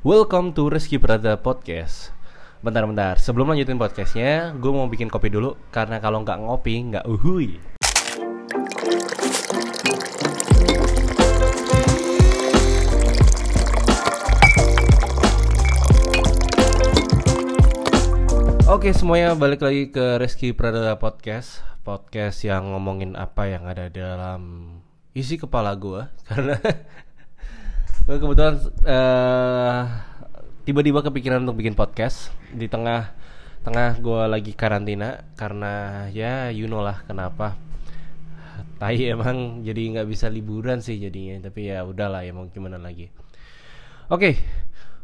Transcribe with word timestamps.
Welcome 0.00 0.56
to 0.56 0.72
Rizky 0.72 0.96
Prada 0.96 1.36
Podcast. 1.36 2.08
Bentar-bentar, 2.64 3.20
sebelum 3.20 3.52
lanjutin 3.52 3.76
podcastnya 3.76 4.56
Gue 4.56 4.72
mau 4.72 4.88
bikin 4.88 5.12
kopi 5.12 5.28
dulu 5.28 5.60
Karena 5.68 6.00
kalau 6.00 6.24
nggak 6.24 6.40
ngopi, 6.40 6.88
nggak 6.88 7.04
uhui. 7.04 7.60
Oke 18.72 18.96
semuanya 18.96 19.36
balik 19.36 19.60
lagi 19.60 19.92
ke 19.92 20.16
Rizky 20.16 20.56
Pradana 20.56 20.96
Podcast. 20.96 21.60
Podcast 21.84 22.40
yang 22.48 22.72
ngomongin 22.72 23.20
apa 23.20 23.52
yang 23.52 23.68
ada 23.68 23.92
dalam 23.92 24.72
isi 25.12 25.36
kepala 25.36 25.76
gue 25.76 26.08
Karena 26.32 26.56
gue 28.10 28.18
kebetulan 28.18 28.58
eh, 28.90 29.82
tiba-tiba 30.66 30.98
kepikiran 31.06 31.46
untuk 31.46 31.62
bikin 31.62 31.78
podcast. 31.78 32.34
Di 32.50 32.66
tengah 32.66 33.14
tengah 33.62 34.02
gue 34.02 34.22
lagi 34.26 34.50
karantina 34.56 35.30
Karena 35.38 36.04
ya 36.10 36.50
you 36.50 36.66
know 36.66 36.82
lah 36.82 37.06
kenapa. 37.06 37.54
Tai 38.82 38.98
emang 39.14 39.62
jadi 39.62 39.94
nggak 39.94 40.08
bisa 40.10 40.26
liburan 40.26 40.82
sih 40.82 40.98
jadinya 40.98 41.46
Tapi 41.46 41.70
ya 41.70 41.86
udahlah 41.86 42.26
ya 42.26 42.34
mau 42.34 42.50
gimana 42.50 42.82
lagi. 42.82 43.14
Oke 44.10 44.42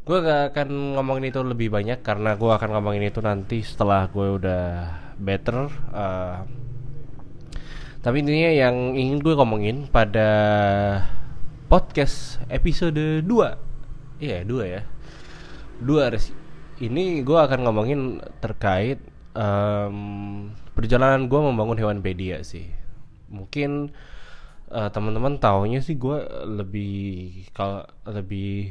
gue 0.07 0.23
gak 0.23 0.55
akan 0.55 0.95
ngomongin 0.95 1.35
itu 1.35 1.43
lebih 1.43 1.67
banyak 1.67 1.99
karena 1.99 2.39
gue 2.39 2.47
akan 2.47 2.79
ngomongin 2.79 3.11
itu 3.11 3.19
nanti 3.19 3.63
setelah 3.67 4.07
gue 4.07 4.39
udah 4.39 4.63
better. 5.19 5.67
Uh, 5.91 6.47
tapi 8.07 8.23
intinya 8.23 8.51
yang 8.55 8.95
ingin 8.95 9.19
gue 9.19 9.35
ngomongin 9.35 9.91
pada 9.91 10.31
podcast 11.67 12.39
episode 12.47 13.27
2 13.27 14.23
Iya 14.23 14.47
2 14.47 14.75
ya. 14.75 14.87
2 15.83 16.13
res 16.15 16.31
Ini 16.79 17.27
gue 17.27 17.39
akan 17.39 17.67
ngomongin 17.67 18.23
terkait 18.39 19.03
um, 19.35 20.55
Perjalanan 20.79 21.27
gue 21.27 21.41
membangun 21.43 21.75
Hewanpedia 21.75 22.47
sih. 22.47 22.71
Mungkin 23.27 23.91
uh, 24.71 24.89
teman-teman 24.95 25.43
taunya 25.43 25.83
sih 25.83 25.99
gue 25.99 26.23
lebih 26.47 27.51
kalau 27.51 27.83
lebih 28.07 28.71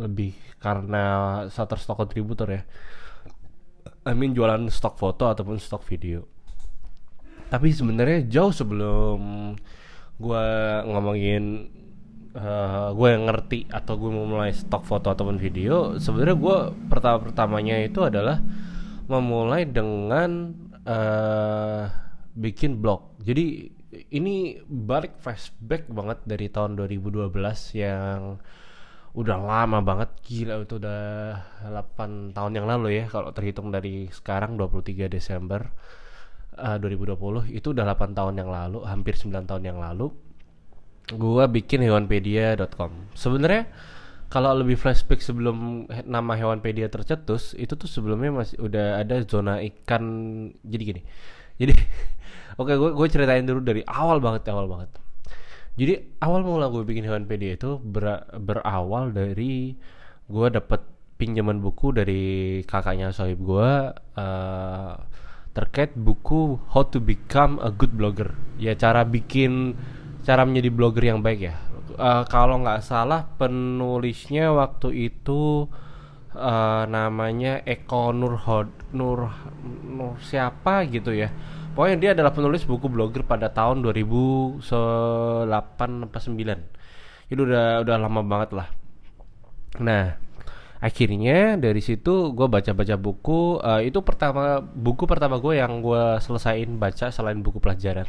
lebih 0.00 0.32
karena 0.62 1.04
Shutterstock 1.52 2.00
contributor 2.00 2.48
ya. 2.48 2.62
I 4.08 4.16
mean 4.16 4.32
jualan 4.32 4.70
stok 4.72 4.96
foto 4.96 5.28
ataupun 5.28 5.60
stok 5.60 5.84
video. 5.84 6.24
Tapi 7.52 7.74
sebenarnya 7.74 8.24
jauh 8.30 8.54
sebelum 8.54 9.52
gue 10.14 10.46
ngomongin 10.86 11.70
uh, 12.38 12.94
gue 12.94 13.08
yang 13.10 13.24
ngerti 13.26 13.66
atau 13.70 13.94
gue 13.98 14.10
mau 14.10 14.26
mulai 14.26 14.54
stok 14.54 14.86
foto 14.86 15.10
ataupun 15.10 15.38
video 15.38 15.98
sebenarnya 15.98 16.36
gue 16.38 16.58
pertama 16.90 17.18
pertamanya 17.22 17.82
itu 17.82 18.02
adalah 18.02 18.38
memulai 19.10 19.68
dengan 19.68 20.54
uh, 20.88 21.84
bikin 22.34 22.80
blog. 22.82 23.20
Jadi 23.22 23.70
ini 24.10 24.58
balik 24.66 25.22
flashback 25.22 25.86
banget 25.86 26.18
dari 26.26 26.50
tahun 26.50 26.74
2012 26.74 27.30
yang 27.78 28.40
udah 29.14 29.38
lama 29.38 29.78
banget. 29.84 30.10
Gila 30.24 30.66
itu 30.66 30.82
udah 30.82 31.02
8 31.68 32.34
tahun 32.34 32.52
yang 32.58 32.66
lalu 32.66 32.98
ya 32.98 33.04
kalau 33.06 33.30
terhitung 33.30 33.70
dari 33.70 34.10
sekarang 34.10 34.58
23 34.58 35.06
Desember 35.06 35.70
uh, 36.58 36.76
2020 36.80 37.54
itu 37.54 37.66
udah 37.70 37.84
8 37.94 38.16
tahun 38.16 38.34
yang 38.40 38.50
lalu 38.50 38.82
hampir 38.86 39.14
9 39.14 39.30
tahun 39.46 39.62
yang 39.62 39.78
lalu 39.78 40.10
gua 41.14 41.44
bikin 41.50 41.84
hewanpedia.com 41.84 43.12
sebenarnya 43.12 43.68
kalau 44.34 44.50
lebih 44.50 44.74
flashback 44.74 45.22
sebelum 45.22 45.86
nama 46.02 46.34
hewanpedia 46.34 46.90
tercetus 46.90 47.54
itu 47.54 47.78
tuh 47.78 47.86
sebelumnya 47.86 48.34
masih 48.34 48.58
udah 48.58 48.98
ada 48.98 49.22
zona 49.22 49.62
ikan 49.62 50.02
jadi 50.66 50.82
gini. 50.82 51.02
Jadi 51.62 51.70
oke 52.58 52.74
gue 52.74 52.90
gue 52.98 53.06
ceritain 53.06 53.46
dulu 53.46 53.62
dari 53.62 53.86
awal 53.86 54.18
banget 54.18 54.50
awal 54.50 54.66
banget. 54.66 54.90
Jadi 55.78 56.18
awal 56.18 56.42
mula 56.42 56.66
gue 56.66 56.82
bikin 56.82 57.06
Hewanpedia 57.06 57.54
itu 57.54 57.78
ber, 57.78 58.26
berawal 58.34 59.14
dari 59.14 59.78
gue 60.26 60.46
dapet 60.50 60.82
pinjaman 61.14 61.62
buku 61.62 61.94
dari 61.94 62.22
kakaknya 62.66 63.14
sohib 63.14 63.38
gue 63.38 63.70
uh, 64.18 64.94
terkait 65.54 65.94
buku 65.94 66.58
How 66.74 66.84
to 66.90 66.98
Become 66.98 67.62
a 67.62 67.70
Good 67.70 67.94
Blogger. 67.94 68.34
Ya 68.58 68.74
cara 68.74 69.06
bikin 69.06 69.78
cara 70.26 70.42
menjadi 70.42 70.68
blogger 70.74 71.04
yang 71.14 71.22
baik 71.22 71.40
ya. 71.40 71.54
Uh, 71.94 72.26
kalau 72.26 72.58
nggak 72.58 72.82
salah 72.82 73.30
penulisnya 73.38 74.50
waktu 74.50 75.14
itu 75.14 75.70
uh, 76.34 76.82
namanya 76.90 77.62
Eko 77.62 78.10
Nur 78.10 78.42
Nur 78.90 79.30
Nur 79.86 80.18
siapa 80.18 80.90
gitu 80.90 81.14
ya 81.14 81.30
Pokoknya 81.74 81.98
dia 81.98 82.10
adalah 82.14 82.30
penulis 82.30 82.62
buku 82.62 82.86
blogger 82.86 83.26
pada 83.26 83.50
tahun 83.50 83.82
2008 83.82 84.62
apa 86.06 86.18
9. 86.22 87.34
Itu 87.34 87.40
udah 87.42 87.82
udah 87.82 87.96
lama 87.98 88.22
banget 88.22 88.54
lah. 88.54 88.70
Nah, 89.82 90.14
akhirnya 90.84 91.56
dari 91.56 91.80
situ 91.80 92.36
gue 92.36 92.46
baca-baca 92.46 93.00
buku. 93.00 93.56
Uh, 93.64 93.80
itu 93.80 94.04
pertama 94.04 94.60
buku 94.60 95.08
pertama 95.08 95.40
gue 95.40 95.56
yang 95.56 95.80
gue 95.80 96.20
selesain 96.20 96.68
baca 96.76 97.08
selain 97.08 97.40
buku 97.40 97.56
pelajaran. 97.56 98.04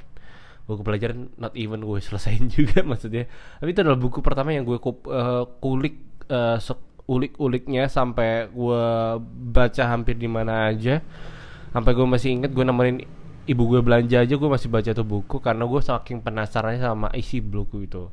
Buku 0.67 0.83
pelajaran 0.83 1.31
not 1.39 1.55
even 1.55 1.79
gue 1.87 2.03
selesain 2.03 2.51
juga 2.55 2.83
maksudnya. 2.83 3.31
Tapi 3.63 3.71
itu 3.71 3.79
adalah 3.79 3.95
buku 3.95 4.19
pertama 4.19 4.51
yang 4.51 4.67
gue 4.67 4.75
uh, 4.75 5.47
kulik 5.63 6.27
uh, 6.27 6.59
ulik-uliknya 7.07 7.87
sampai 7.87 8.51
gue 8.51 8.83
baca 9.55 9.83
hampir 9.87 10.19
di 10.19 10.27
mana 10.27 10.67
aja. 10.67 10.99
Sampai 11.71 11.95
gue 11.95 12.03
masih 12.03 12.35
inget 12.35 12.51
gue 12.51 12.65
nemenin 12.67 13.07
ibu 13.45 13.63
gue 13.69 13.81
belanja 13.85 14.25
aja 14.25 14.35
gue 14.35 14.49
masih 14.49 14.69
baca 14.73 14.89
tuh 14.91 15.05
buku 15.05 15.37
karena 15.37 15.69
gue 15.69 15.81
saking 15.81 16.25
penasarannya 16.25 16.81
sama 16.81 17.07
isi 17.13 17.39
buku 17.45 17.85
itu 17.85 18.09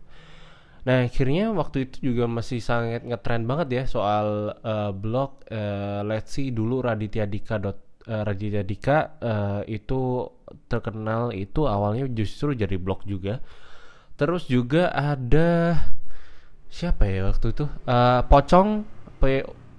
nah 0.83 1.07
akhirnya 1.07 1.55
waktu 1.55 1.87
itu 1.87 2.11
juga 2.11 2.27
masih 2.27 2.59
sangat 2.59 3.07
ngetrend 3.07 3.47
banget 3.47 3.69
ya 3.71 3.83
soal 3.87 4.59
uh, 4.67 4.91
blog 4.91 5.47
uh, 5.51 6.03
let's 6.03 6.35
see 6.35 6.51
dulu 6.51 6.83
Raditya 6.83 7.31
Dika 7.31 7.63
dot 7.63 7.79
uh, 8.11 8.23
Raditya 8.27 8.67
Dika 8.67 8.99
uh, 9.23 9.61
itu 9.71 10.27
terkenal 10.67 11.31
itu 11.33 11.65
awalnya 11.69 12.09
justru 12.11 12.53
jadi 12.53 12.77
blog 12.77 13.07
juga. 13.07 13.41
Terus 14.19 14.47
juga 14.47 14.93
ada 14.93 15.81
siapa 16.69 17.09
ya 17.09 17.29
waktu 17.29 17.53
itu? 17.53 17.65
Uh, 17.89 18.21
Pocong 18.27 18.85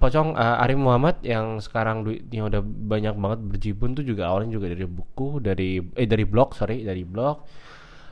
Pocong 0.00 0.36
uh, 0.36 0.60
Arif 0.60 0.76
Muhammad 0.76 1.20
yang 1.24 1.60
sekarang 1.60 2.04
duitnya 2.04 2.44
udah 2.44 2.60
banyak 2.60 3.14
banget 3.16 3.40
berjibun 3.40 3.96
tuh 3.96 4.04
juga 4.04 4.28
awalnya 4.28 4.60
juga 4.60 4.68
dari 4.68 4.84
buku 4.84 5.28
dari 5.40 5.80
eh 5.80 6.08
dari 6.08 6.24
blog 6.28 6.52
sorry 6.52 6.84
dari 6.84 7.08
blog 7.08 7.40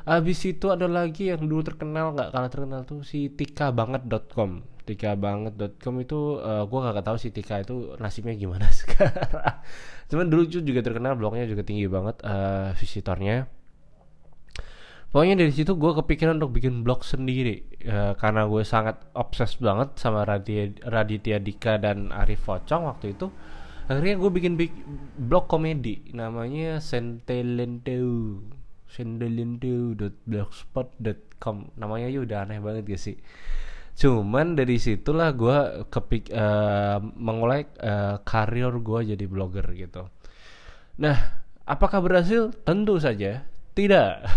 Abis 0.03 0.39
itu 0.51 0.67
ada 0.71 0.91
lagi 0.91 1.31
yang 1.31 1.47
dulu 1.47 1.63
terkenal 1.63 2.15
nggak 2.15 2.35
kalah 2.35 2.51
terkenal 2.51 2.81
tuh 2.83 3.07
si 3.07 3.31
tika 3.31 3.71
banget.com 3.71 4.73
tika 4.83 5.15
banget.com 5.15 5.95
itu 6.03 6.43
uh, 6.43 6.67
gue 6.67 6.79
gak 6.83 7.07
tahu 7.07 7.17
si 7.19 7.31
tika 7.31 7.63
itu 7.63 7.95
nasibnya 8.03 8.35
gimana 8.35 8.67
sekarang. 8.83 9.63
Cuman 10.11 10.27
dulu 10.29 10.43
juga 10.51 10.83
terkenal 10.83 11.15
blognya 11.15 11.47
juga 11.47 11.63
tinggi 11.63 11.87
banget 11.87 12.19
uh, 12.27 12.75
visitornya. 12.77 13.47
Pokoknya 15.13 15.45
dari 15.45 15.53
situ 15.53 15.77
gue 15.77 15.93
kepikiran 15.93 16.41
untuk 16.41 16.57
bikin 16.57 16.81
blog 16.81 17.05
sendiri 17.05 17.69
uh, 17.85 18.17
karena 18.17 18.49
gue 18.49 18.65
sangat 18.65 18.97
obses 19.13 19.61
banget 19.61 20.01
sama 20.01 20.25
Raditya, 20.25 20.89
Raditya 20.89 21.37
Dika 21.37 21.77
dan 21.77 22.09
Arif 22.11 22.49
Focong 22.49 22.89
waktu 22.89 23.13
itu. 23.13 23.29
Akhirnya 23.93 24.17
gue 24.17 24.31
bikin 24.33 24.57
blog 25.21 25.53
komedi 25.53 26.01
namanya 26.17 26.81
sentelenteu 26.81 28.41
sentelenteu.blogspot.com 28.93 31.57
namanya 31.81 32.13
ya 32.13 32.21
udah 32.21 32.45
aneh 32.45 32.61
banget 32.61 32.93
gak 32.93 33.01
sih? 33.01 33.17
Cuman 33.97 34.57
dari 34.57 34.81
situlah 34.81 35.33
gue 35.37 35.85
kepik 35.89 36.33
uh, 36.33 37.01
mengulai 37.17 37.65
uh, 37.81 38.21
karir 38.25 38.73
gue 38.81 39.01
jadi 39.17 39.25
blogger 39.29 39.65
gitu. 39.77 40.09
Nah 41.01 41.17
apakah 41.65 42.05
berhasil? 42.05 42.53
Tentu 42.65 43.01
saja 43.01 43.45
tidak. 43.73 44.29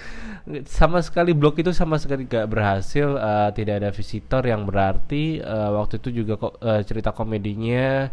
Sama 0.64 1.04
sekali 1.04 1.36
blog 1.36 1.60
itu 1.60 1.76
sama 1.76 2.00
sekali 2.00 2.24
gak 2.24 2.48
berhasil 2.48 3.20
uh, 3.20 3.52
tidak 3.52 3.84
ada 3.84 3.90
visitor 3.92 4.40
yang 4.40 4.64
berarti 4.64 5.44
uh, 5.44 5.76
waktu 5.76 6.00
itu 6.00 6.24
juga 6.24 6.40
kok 6.40 6.56
uh, 6.64 6.80
cerita 6.80 7.12
komedinya 7.12 8.08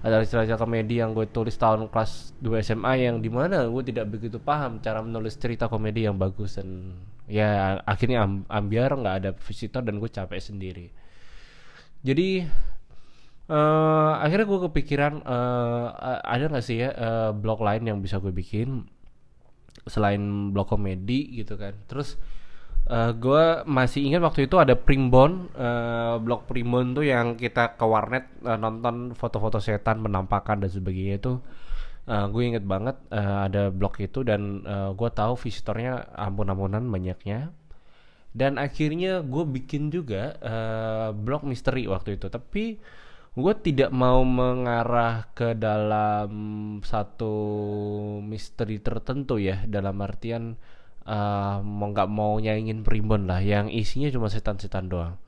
adalah 0.00 0.24
cerita 0.24 0.56
komedi 0.56 0.96
yang 0.96 1.12
gue 1.12 1.28
tulis 1.28 1.52
tahun 1.60 1.92
kelas 1.92 2.32
2 2.40 2.64
SMA 2.64 2.92
yang 3.04 3.20
di 3.20 3.28
mana 3.28 3.68
gue 3.68 3.84
tidak 3.84 4.08
begitu 4.08 4.40
paham 4.40 4.80
cara 4.80 5.04
menulis 5.04 5.36
cerita 5.36 5.68
komedi 5.68 6.08
yang 6.08 6.16
bagus. 6.16 6.56
Dan 6.56 6.96
ya 7.28 7.80
akhirnya 7.84 8.24
amb 8.24 8.48
ambiar 8.48 8.96
nggak 8.96 9.16
ada 9.20 9.30
visitor 9.36 9.84
dan 9.84 10.00
gue 10.00 10.08
capek 10.08 10.40
sendiri. 10.40 10.88
Jadi 12.00 12.48
uh, 13.52 14.12
akhirnya 14.24 14.46
gue 14.48 14.60
kepikiran 14.72 15.20
uh, 15.20 15.86
ada 16.24 16.48
nggak 16.48 16.64
sih 16.64 16.80
ya 16.80 16.96
uh, 16.96 17.30
blog 17.36 17.60
lain 17.60 17.84
yang 17.84 17.98
bisa 18.00 18.16
gue 18.16 18.32
bikin 18.32 18.88
selain 19.84 20.48
blog 20.56 20.72
komedi 20.72 21.44
gitu 21.44 21.60
kan. 21.60 21.76
Terus 21.84 22.16
Uh, 22.90 23.12
gue 23.14 23.44
masih 23.70 24.08
ingat 24.08 24.22
waktu 24.24 24.48
itu 24.48 24.56
ada 24.58 24.74
Primbon, 24.74 25.52
uh, 25.54 26.18
blog 26.18 26.48
Primbon 26.48 26.96
tuh 26.96 27.06
yang 27.06 27.38
kita 27.38 27.78
ke 27.78 27.84
warnet 27.86 28.26
uh, 28.42 28.58
nonton 28.58 29.14
foto-foto 29.14 29.62
setan 29.62 30.02
penampakan 30.02 30.64
dan 30.64 30.70
sebagainya 30.70 31.20
itu. 31.20 31.38
Uh, 32.10 32.26
gue 32.32 32.42
inget 32.42 32.66
banget 32.66 32.98
uh, 33.14 33.46
ada 33.46 33.70
blog 33.70 33.94
itu 34.02 34.26
dan 34.26 34.66
uh, 34.66 34.90
gue 34.96 35.10
tahu 35.12 35.38
visitornya 35.38 36.10
ampun-ampunan 36.18 36.82
banyaknya. 36.90 37.54
Dan 38.30 38.58
akhirnya 38.58 39.22
gue 39.26 39.44
bikin 39.46 39.90
juga 39.94 40.38
uh, 40.42 41.10
blog 41.14 41.46
misteri 41.46 41.86
waktu 41.86 42.18
itu. 42.18 42.26
Tapi 42.26 42.78
gue 43.30 43.54
tidak 43.62 43.94
mau 43.94 44.26
mengarah 44.26 45.30
ke 45.30 45.54
dalam 45.54 46.30
satu 46.82 47.34
misteri 48.22 48.82
tertentu 48.82 49.38
ya. 49.38 49.62
Dalam 49.66 49.98
artian 50.02 50.58
uh, 51.10 51.58
mau 51.66 51.90
nggak 51.90 52.08
mau 52.08 52.38
nyaingin 52.38 52.86
primbon 52.86 53.26
lah 53.26 53.42
yang 53.42 53.66
isinya 53.66 54.06
cuma 54.14 54.30
setan-setan 54.30 54.86
doang. 54.86 55.18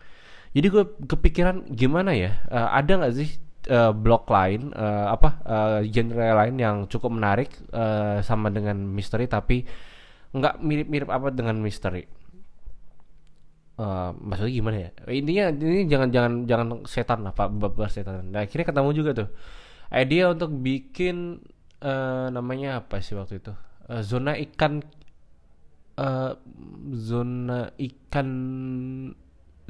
Jadi 0.54 0.66
gue 0.68 0.84
kepikiran 1.10 1.74
gimana 1.74 2.14
ya 2.14 2.44
uh, 2.52 2.70
ada 2.70 3.02
nggak 3.02 3.14
sih 3.18 3.30
uh, 3.72 3.90
blog 3.90 4.28
lain 4.30 4.70
uh, 4.76 5.10
apa 5.10 5.28
uh, 5.42 5.78
genre 5.90 6.28
lain 6.38 6.54
yang 6.60 6.76
cukup 6.86 7.10
menarik 7.10 7.50
uh, 7.74 8.22
sama 8.22 8.52
dengan 8.52 8.78
misteri 8.78 9.26
tapi 9.26 9.64
nggak 10.32 10.62
mirip-mirip 10.62 11.08
apa 11.10 11.28
dengan 11.34 11.58
misteri? 11.60 12.04
Uh, 13.72 14.12
maksudnya 14.20 14.52
gimana 14.52 14.76
ya? 14.78 14.90
Intinya 15.10 15.44
ini 15.50 15.88
jangan 15.88 16.08
jangan 16.12 16.32
jangan 16.44 16.66
setan 16.86 17.24
lah 17.24 17.32
pak 17.32 17.48
bapak 17.50 17.88
setan. 17.88 18.30
Nah 18.30 18.44
akhirnya 18.44 18.68
ketemu 18.68 18.90
juga 18.92 19.10
tuh. 19.16 19.28
Ide 19.92 20.24
untuk 20.24 20.56
bikin 20.56 21.44
uh, 21.84 22.32
namanya 22.32 22.80
apa 22.80 23.00
sih 23.04 23.12
waktu 23.12 23.40
itu? 23.44 23.52
Uh, 23.88 24.00
zona 24.00 24.36
ikan 24.40 24.80
uh, 25.98 26.32
zona 26.92 27.72
ikan 27.76 28.28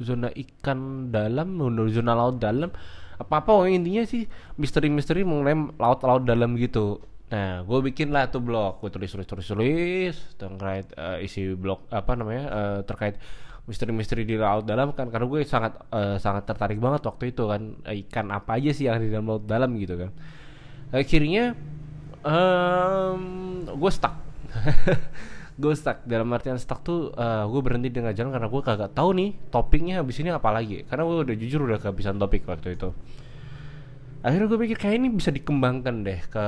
zona 0.01 0.29
ikan 0.33 1.09
dalam 1.13 1.59
zona 1.89 2.13
laut 2.17 2.37
dalam 2.41 2.71
apa 3.13 3.33
apa 3.45 3.51
oh, 3.53 3.69
intinya 3.69 4.03
sih 4.03 4.25
misteri-misteri 4.57 5.21
mengenai 5.21 5.77
laut-laut 5.77 6.25
dalam 6.25 6.57
gitu. 6.57 6.99
Nah 7.29 7.61
gue 7.65 7.79
bikin 7.93 8.09
lah 8.09 8.29
tuh 8.29 8.41
blog 8.41 8.81
gue 8.81 8.89
tulis 8.89 9.09
tulis 9.09 9.27
tulis 9.29 9.47
tulis 9.47 10.15
terkait 10.37 10.89
uh, 10.97 11.17
isi 11.21 11.53
blog 11.53 11.85
apa 11.93 12.13
namanya 12.17 12.45
uh, 12.49 12.79
terkait 12.83 13.17
misteri-misteri 13.63 14.27
di 14.27 14.35
laut 14.35 14.67
dalam 14.67 14.91
kan 14.91 15.07
karena 15.07 15.23
gue 15.23 15.39
sangat 15.47 15.79
uh, 15.93 16.19
sangat 16.19 16.43
tertarik 16.43 16.83
banget 16.83 17.07
waktu 17.07 17.31
itu 17.31 17.47
kan 17.47 17.79
ikan 17.85 18.27
apa 18.33 18.59
aja 18.59 18.71
sih 18.75 18.91
yang 18.91 18.99
di 18.99 19.07
dalam 19.07 19.29
laut 19.29 19.45
dalam 19.47 19.71
gitu 19.79 19.95
kan. 19.95 20.11
Akhirnya 20.93 21.57
um, 22.21 23.21
gue 23.71 23.91
stuck 23.93 24.13
gue 25.57 25.73
stuck. 25.77 26.05
Dalam 26.05 26.29
artian 26.33 26.57
stuck 26.57 26.81
tuh 26.81 27.13
uh, 27.13 27.45
gue 27.45 27.61
berhenti 27.61 27.89
di 27.93 27.97
tengah 28.01 28.13
jalan 28.15 28.31
karena 28.33 28.47
gue 28.49 28.61
kagak 28.61 28.91
tahu 28.93 29.09
nih 29.17 29.29
topiknya 29.53 30.01
habis 30.01 30.17
ini 30.21 30.33
apa 30.33 30.49
lagi. 30.49 30.83
Karena 30.85 31.03
gue 31.05 31.17
udah 31.29 31.35
jujur 31.37 31.59
udah 31.65 31.79
kehabisan 31.81 32.17
topik 32.17 32.45
waktu 32.49 32.75
itu. 32.75 32.89
Akhirnya 34.23 34.47
gue 34.47 34.59
pikir 34.65 34.77
kayak 34.79 34.95
ini 34.97 35.09
bisa 35.11 35.29
dikembangkan 35.29 35.95
deh 36.07 36.19
ke 36.31 36.45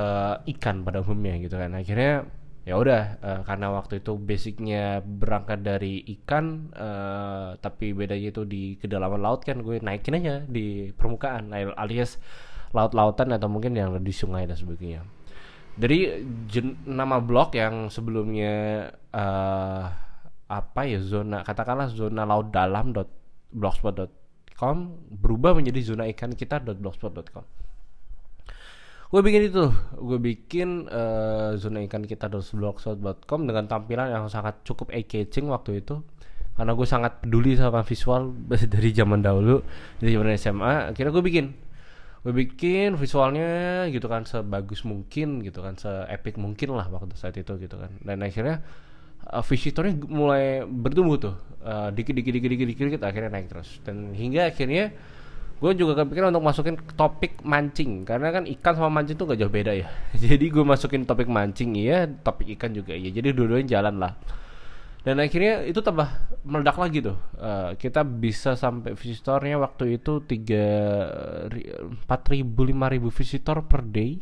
ikan 0.56 0.82
pada 0.82 1.04
umumnya 1.04 1.36
gitu 1.38 1.56
kan. 1.60 1.76
Akhirnya 1.76 2.24
ya 2.66 2.74
udah 2.74 3.02
uh, 3.22 3.40
karena 3.46 3.70
waktu 3.70 4.02
itu 4.02 4.18
basicnya 4.18 4.98
berangkat 5.06 5.62
dari 5.62 6.02
ikan 6.18 6.74
uh, 6.74 7.54
tapi 7.62 7.94
bedanya 7.94 8.34
itu 8.34 8.42
di 8.42 8.74
kedalaman 8.74 9.22
laut 9.22 9.46
kan 9.46 9.62
gue 9.62 9.78
naikin 9.78 10.18
aja 10.18 10.42
di 10.42 10.90
permukaan 10.90 11.54
alias 11.54 12.18
laut-lautan 12.74 13.30
atau 13.30 13.46
mungkin 13.46 13.78
yang 13.78 13.94
di 14.02 14.10
sungai 14.10 14.50
dan 14.50 14.58
sebagainya 14.58 15.06
dari 15.76 16.24
jen, 16.48 16.80
nama 16.88 17.20
blog 17.20 17.52
yang 17.52 17.92
sebelumnya 17.92 18.88
uh, 19.12 19.84
apa 20.46 20.80
ya 20.88 20.98
zona 21.04 21.44
katakanlah 21.44 21.92
zona 21.92 22.24
laut 22.24 22.48
dalam 22.48 22.96
dot 22.96 23.12
blogspot.com 23.52 24.76
berubah 25.20 25.52
menjadi 25.52 25.80
zona 25.84 26.08
ikan 26.16 26.32
kita 26.32 26.64
dot 26.64 26.80
blogspot.com 26.80 27.44
gue 29.06 29.20
bikin 29.22 29.42
itu. 29.54 29.70
Gue 30.02 30.18
bikin 30.18 30.90
uh, 30.90 31.54
zona 31.54 31.78
ikan 31.86 32.02
kita 32.02 32.26
dot 32.26 32.42
blogspot.com 32.42 33.40
dengan 33.46 33.70
tampilan 33.70 34.10
yang 34.10 34.26
sangat 34.26 34.66
cukup 34.66 34.90
eye 34.90 35.06
catching 35.06 35.46
waktu 35.46 35.84
itu. 35.84 36.02
Karena 36.56 36.72
gue 36.72 36.88
sangat 36.88 37.20
peduli 37.20 37.52
sama 37.54 37.84
visual 37.84 38.32
dari 38.74 38.90
zaman 38.96 39.20
dahulu 39.20 39.60
dari 40.00 40.10
zaman 40.16 40.34
SMA 40.40 40.74
akhirnya 40.90 41.12
gue 41.12 41.24
bikin 41.24 41.46
gue 42.26 42.34
bikin 42.34 42.98
visualnya 42.98 43.86
gitu 43.86 44.10
kan 44.10 44.26
sebagus 44.26 44.82
mungkin 44.82 45.46
gitu 45.46 45.62
kan 45.62 45.78
seepik 45.78 46.34
mungkin 46.42 46.74
lah 46.74 46.90
waktu 46.90 47.14
saat 47.14 47.38
itu 47.38 47.54
gitu 47.54 47.78
kan. 47.78 47.94
Dan 48.02 48.18
akhirnya 48.26 48.66
uh, 49.30 49.46
visitornya 49.46 49.94
mulai 50.10 50.66
bertumbuh 50.66 51.22
tuh. 51.22 51.38
Uh, 51.62 51.94
dikit 51.94 52.18
dikit 52.18 52.34
dikit 52.34 52.50
dikit 52.50 52.66
dikit, 52.66 52.84
dikit 52.90 53.02
akhirnya 53.06 53.30
naik 53.30 53.46
terus. 53.46 53.78
Dan 53.86 54.10
hingga 54.10 54.50
akhirnya 54.50 54.90
gue 55.62 55.72
juga 55.78 56.02
kepikiran 56.02 56.34
untuk 56.34 56.50
masukin 56.50 56.74
topik 56.98 57.46
mancing. 57.46 58.02
Karena 58.02 58.34
kan 58.34 58.42
ikan 58.58 58.74
sama 58.74 58.90
mancing 58.90 59.14
tuh 59.14 59.30
gak 59.30 59.38
jauh 59.46 59.54
beda 59.54 59.78
ya. 59.78 59.86
Jadi 60.26 60.50
gue 60.50 60.66
masukin 60.66 61.06
topik 61.06 61.30
mancing 61.30 61.78
iya 61.78 62.10
topik 62.10 62.58
ikan 62.58 62.74
juga 62.74 62.90
iya. 62.90 63.14
Jadi 63.14 63.30
dua-duanya 63.30 63.78
jalan 63.78 64.02
lah 64.02 64.18
dan 65.06 65.22
akhirnya 65.22 65.62
itu 65.62 65.78
tambah 65.78 66.10
meledak 66.42 66.74
lagi 66.82 66.98
tuh. 66.98 67.14
Uh, 67.38 67.78
kita 67.78 68.02
bisa 68.02 68.58
sampai 68.58 68.98
visitornya 68.98 69.54
waktu 69.54 70.02
itu 70.02 70.18
tiga 70.26 70.66
empat 71.78 72.26
ribu 72.34 72.66
lima 72.66 72.90
ribu 72.90 73.14
visitor 73.14 73.62
per 73.70 73.86
day. 73.86 74.18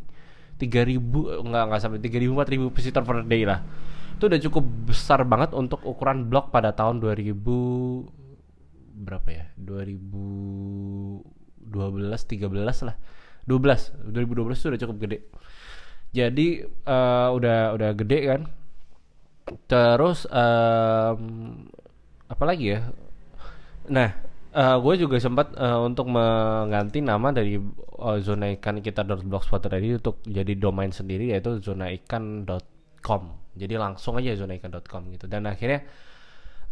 Tiga 0.61 0.85
ribu 0.85 1.25
nggak 1.25 1.63
nggak 1.73 1.81
sampai 1.81 1.97
tiga 1.97 2.21
ribu 2.21 2.37
empat 2.37 2.53
ribu 2.53 2.69
visitor 2.69 3.01
per 3.01 3.25
day 3.25 3.49
lah. 3.49 3.65
Itu 4.13 4.29
udah 4.29 4.37
cukup 4.37 4.61
besar 4.85 5.25
banget 5.25 5.57
untuk 5.57 5.81
ukuran 5.89 6.29
blog 6.29 6.53
pada 6.53 6.69
tahun 6.77 7.01
2000 7.01 7.33
berapa 9.09 9.25
ya? 9.33 9.49
2012 9.57 11.25
13 11.65 12.85
lah. 12.85 12.93
12 13.49 14.13
2012 14.13 14.53
itu 14.53 14.69
udah 14.69 14.81
cukup 14.85 14.97
gede. 15.01 15.25
Jadi 16.13 16.61
uh, 16.85 17.33
udah 17.33 17.73
udah 17.73 17.89
gede 17.97 18.19
kan 18.29 18.45
terus 19.69 20.25
um, 20.29 21.21
apa 22.25 22.43
lagi 22.43 22.75
ya? 22.77 22.89
Nah 23.89 24.09
uh, 24.55 24.77
gue 24.81 24.93
juga 25.05 25.21
sempat 25.21 25.53
uh, 25.53 25.85
untuk 25.85 26.09
mengganti 26.09 27.03
nama 27.03 27.29
dari 27.29 27.59
uh, 28.01 28.17
zona 28.23 28.49
ikan 28.57 28.81
kita 28.81 29.05
blogspot 29.05 29.69
tadi 29.69 29.97
untuk 29.97 30.23
jadi 30.25 30.57
domain 30.57 30.89
sendiri 30.89 31.29
yaitu 31.35 31.61
zona 31.61 31.93
ikan.com 31.93 33.45
jadi 33.55 33.79
langsung 33.79 34.19
aja 34.19 34.35
zona 34.35 34.59
ikan.com 34.59 35.07
gitu. 35.15 35.25
Dan 35.31 35.47
akhirnya 35.47 35.87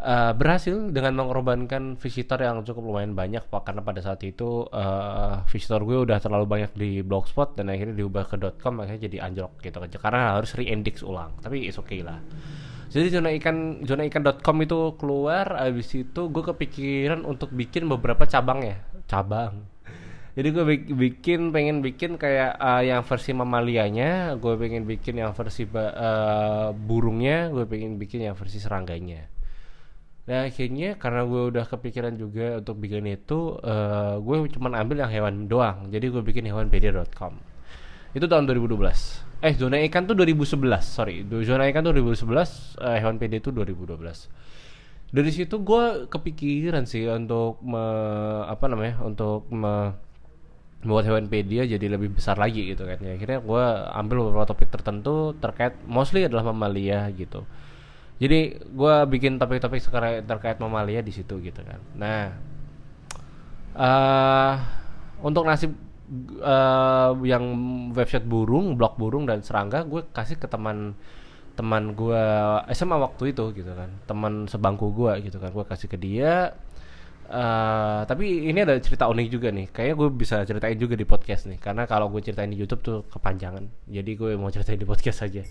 uh, 0.04 0.36
berhasil 0.36 0.92
dengan 0.92 1.16
mengorbankan 1.24 1.96
visitor 1.96 2.44
yang 2.44 2.60
cukup 2.68 2.84
lumayan 2.84 3.16
banyak 3.16 3.48
pak. 3.48 3.64
Karena 3.64 3.81
pada 3.81 4.04
saat 4.04 4.20
itu 4.28 4.68
uh, 4.68 5.48
visitor 5.48 5.80
gue 5.88 6.04
udah 6.04 6.20
terlalu 6.20 6.46
banyak 6.46 6.72
di 6.75 7.00
blogspot 7.00 7.56
dan 7.56 7.72
akhirnya 7.72 7.96
diubah 7.96 8.27
ke 8.27 8.36
.com 8.60 8.84
akhirnya 8.84 9.08
jadi 9.08 9.18
anjlok 9.24 9.63
gitu. 9.63 9.80
Aja 9.80 9.98
karena 9.98 10.36
harus 10.36 10.51
reindex 10.60 11.01
ulang. 11.01 11.39
Tapi 11.39 11.72
is 11.72 11.80
okay 11.80 12.03
lah 12.03 12.20
jadi 12.93 13.09
zona 13.09 13.33
ikan 13.41 13.81
zona 13.89 14.05
ikan.com 14.05 14.57
itu 14.62 14.93
keluar 15.01 15.57
abis 15.57 15.97
itu 15.97 16.29
gue 16.29 16.43
kepikiran 16.45 17.25
untuk 17.25 17.50
bikin 17.50 17.89
beberapa 17.89 18.29
cabang 18.29 18.62
ya. 18.62 18.77
Cabang. 19.09 19.65
Jadi 20.38 20.47
gue 20.53 20.63
bikin 20.93 21.50
pengen 21.50 21.81
bikin 21.81 22.21
kayak 22.21 22.53
uh, 22.62 22.85
yang 22.85 23.01
versi 23.01 23.33
mamalianya 23.33 24.38
gue 24.38 24.53
pengen 24.62 24.85
bikin 24.85 25.17
yang 25.25 25.33
versi 25.33 25.65
uh, 25.65 26.69
burungnya 26.73 27.50
gue 27.50 27.65
pengen 27.65 27.97
bikin 27.97 28.29
yang 28.29 28.38
versi 28.38 28.62
serangganya. 28.62 29.25
Nah 30.29 30.45
akhirnya 30.45 30.93
karena 31.01 31.25
gue 31.25 31.50
udah 31.50 31.65
kepikiran 31.65 32.13
juga 32.13 32.62
untuk 32.62 32.77
bikin 32.77 33.09
itu 33.09 33.57
uh, 33.57 34.21
gue 34.21 34.35
cuma 34.53 34.69
ambil 34.69 35.01
yang 35.01 35.09
hewan 35.09 35.50
doang. 35.50 35.89
Jadi 35.89 36.13
gue 36.13 36.21
bikin 36.21 36.45
hewanpedia.com 36.45 37.52
itu 38.13 38.25
tahun 38.29 38.46
2012 38.46 38.79
eh 39.43 39.53
zona 39.60 39.75
ikan 39.91 40.08
tuh 40.08 40.15
2011 40.15 40.79
sorry. 40.79 41.27
Zona 41.43 41.67
ikan 41.67 41.84
tuh 41.84 41.91
2011 41.91 42.79
eh, 42.79 42.98
hewan 43.03 43.20
PD 43.20 43.43
itu 43.43 43.51
2012 43.51 44.00
dari 45.13 45.29
situ 45.29 45.62
gue 45.62 46.10
kepikiran 46.10 46.89
sih 46.89 47.05
untuk 47.05 47.62
me, 47.62 47.86
apa 48.50 48.65
namanya 48.65 48.98
untuk 49.05 49.46
me, 49.53 49.93
membuat 50.82 51.05
hewan 51.05 51.29
pedia 51.29 51.70
jadi 51.70 51.86
lebih 51.86 52.17
besar 52.17 52.36
lagi 52.41 52.65
gitu 52.74 52.84
kan. 52.89 52.98
Ya 52.98 53.13
akhirnya 53.13 53.39
gue 53.46 53.65
ambil 53.93 54.25
beberapa 54.25 54.50
topik 54.50 54.74
tertentu 54.74 55.38
terkait 55.38 55.77
mostly 55.86 56.25
adalah 56.25 56.50
mamalia 56.50 57.13
gitu. 57.13 57.46
Jadi 58.17 58.58
gue 58.58 58.96
bikin 59.13 59.38
topik-topik 59.38 59.79
terkait 60.25 60.58
mamalia 60.58 61.05
di 61.05 61.13
situ 61.13 61.38
gitu 61.46 61.62
kan. 61.62 61.79
Nah 61.93 62.22
uh, 63.77 64.53
untuk 65.22 65.46
nasib 65.46 65.77
uh, 66.41 67.15
yang 67.24 67.43
website 67.95 68.27
burung, 68.27 68.75
blog 68.75 69.00
burung 69.00 69.24
dan 69.29 69.41
serangga 69.41 69.88
gue 69.88 70.03
kasih 70.12 70.38
ke 70.38 70.48
teman 70.50 70.98
teman 71.53 71.93
gue 71.93 72.24
SMA 72.74 72.98
waktu 72.98 73.38
itu 73.38 73.53
gitu 73.53 73.72
kan, 73.77 73.89
teman 74.10 74.50
sebangku 74.50 74.89
gue 74.89 75.29
gitu 75.29 75.38
kan, 75.38 75.53
gue 75.53 75.65
kasih 75.65 75.88
ke 75.89 75.98
dia. 76.01 76.57
Uh, 77.33 78.03
tapi 78.05 78.51
ini 78.51 78.62
ada 78.62 78.77
cerita 78.77 79.10
unik 79.10 79.27
juga 79.31 79.50
nih, 79.50 79.69
kayaknya 79.72 79.95
gue 79.95 80.10
bisa 80.12 80.36
ceritain 80.43 80.77
juga 80.77 80.93
di 80.98 81.05
podcast 81.07 81.50
nih, 81.50 81.57
karena 81.62 81.86
kalau 81.86 82.10
gue 82.10 82.22
ceritain 82.22 82.50
di 82.51 82.57
YouTube 82.57 82.81
tuh 82.83 82.98
kepanjangan, 83.10 83.63
jadi 83.89 84.12
gue 84.13 84.31
mau 84.38 84.50
ceritain 84.53 84.77
di 84.77 84.86
podcast 84.86 85.25
aja. 85.25 85.41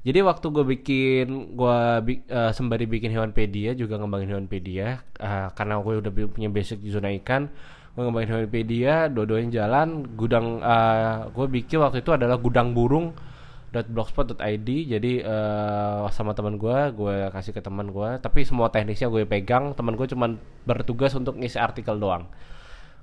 Jadi 0.00 0.18
waktu 0.24 0.46
gue 0.48 0.64
bikin 0.64 1.26
gue 1.60 1.76
uh, 2.32 2.52
sembari 2.56 2.88
bikin 2.88 3.12
hewanpedia 3.12 3.76
juga 3.76 4.00
ngembangin 4.00 4.32
hewanpedia 4.32 5.04
uh, 5.20 5.52
karena 5.52 5.76
gue 5.76 5.94
udah 6.00 6.12
punya 6.32 6.48
basic 6.48 6.80
zona 6.88 7.12
ikan 7.20 7.52
gue 8.00 8.08
ngembangin 8.08 8.30
hewanpedia 8.32 9.12
dua-duanya 9.12 9.60
jalan. 9.60 10.08
Gudang 10.16 10.64
uh, 10.64 11.28
gue 11.28 11.46
bikin 11.60 11.84
waktu 11.84 12.00
itu 12.00 12.16
adalah 12.16 12.40
gudang 12.40 12.72
burung 12.72 13.12
blogspot.id 13.70 14.66
jadi 14.66 15.12
uh, 15.22 16.10
sama 16.10 16.34
teman 16.34 16.58
gue 16.58 16.90
gue 16.90 17.30
kasih 17.30 17.54
ke 17.54 17.62
teman 17.62 17.94
gue 17.94 18.18
tapi 18.18 18.42
semua 18.48 18.72
teknisnya 18.72 19.12
gue 19.12 19.28
pegang. 19.28 19.76
Teman 19.76 20.00
gue 20.00 20.08
cuman 20.08 20.40
bertugas 20.64 21.12
untuk 21.12 21.36
ngisi 21.36 21.60
artikel 21.60 22.00
doang. 22.00 22.24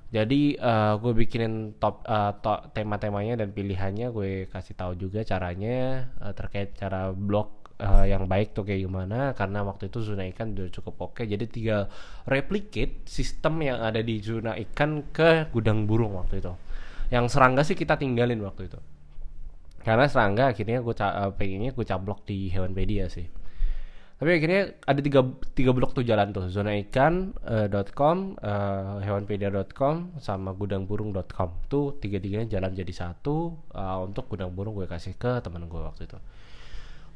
Jadi 0.08 0.56
uh, 0.58 0.96
gue 0.98 1.12
bikinin 1.14 1.76
top, 1.84 2.02
uh, 2.08 2.34
top 2.42 2.72
tema-temanya 2.74 3.44
dan 3.44 3.52
pilihannya. 3.54 4.10
Gue 4.10 4.50
kasih 4.50 4.74
tahu 4.74 4.98
juga 4.98 5.22
caranya 5.22 6.10
uh, 6.24 6.34
terkait 6.34 6.74
cara 6.74 7.12
blog 7.14 7.57
uh, 7.82 8.06
yang 8.06 8.26
baik 8.26 8.54
tuh 8.58 8.66
kayak 8.66 8.86
gimana 8.86 9.34
karena 9.38 9.62
waktu 9.62 9.90
itu 9.90 10.02
zona 10.02 10.26
ikan 10.34 10.54
udah 10.58 10.70
cukup 10.74 10.96
oke. 11.12 11.22
Jadi 11.24 11.46
tinggal 11.50 11.90
replicate 12.26 13.06
sistem 13.06 13.62
yang 13.62 13.82
ada 13.82 14.02
di 14.02 14.18
zona 14.22 14.58
ikan 14.70 15.14
ke 15.14 15.50
gudang 15.54 15.86
burung 15.86 16.18
waktu 16.18 16.42
itu. 16.42 16.54
Yang 17.14 17.38
serangga 17.38 17.62
sih 17.64 17.78
kita 17.78 17.96
tinggalin 17.96 18.42
waktu 18.44 18.68
itu. 18.68 18.80
Karena 19.86 20.10
serangga 20.10 20.52
akhirnya 20.52 20.84
gue 20.84 20.96
uh, 21.00 21.32
pengennya 21.38 21.72
gue 21.72 21.86
cablok 21.88 22.28
di 22.28 22.52
hewanpedia 22.52 23.08
sih. 23.08 23.30
Tapi 24.18 24.34
akhirnya 24.34 24.74
ada 24.82 24.98
tiga, 24.98 25.22
tiga 25.54 25.72
blok 25.78 25.94
tuh 25.94 26.02
jalan 26.02 26.34
tuh. 26.34 26.50
Zona 26.50 26.74
ikan 26.90 27.38
uh, 27.46 27.70
.com, 27.94 28.34
uh, 28.42 28.98
hewanpedia.com 29.06 30.18
sama 30.18 30.58
gudangburung.com 30.58 31.70
tuh 31.70 32.02
tiga 32.02 32.18
tiganya 32.18 32.58
jalan 32.58 32.74
jadi 32.74 32.90
satu 32.90 33.54
uh, 33.78 34.02
untuk 34.02 34.26
gudang 34.34 34.50
burung 34.58 34.74
gue 34.74 34.90
kasih 34.90 35.14
ke 35.14 35.38
teman 35.46 35.70
gue 35.70 35.78
waktu 35.78 36.10
itu 36.10 36.18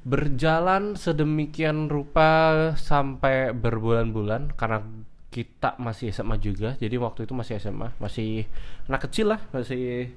berjalan 0.01 0.97
sedemikian 0.97 1.85
rupa 1.85 2.73
sampai 2.73 3.53
berbulan-bulan 3.53 4.57
karena 4.57 4.81
kita 5.29 5.77
masih 5.77 6.09
SMA 6.09 6.41
juga. 6.41 6.75
Jadi 6.81 6.97
waktu 6.97 7.29
itu 7.29 7.33
masih 7.37 7.61
SMA 7.61 7.93
masih 8.01 8.49
anak 8.89 9.07
kecil 9.07 9.37
lah 9.37 9.41
masih 9.53 10.11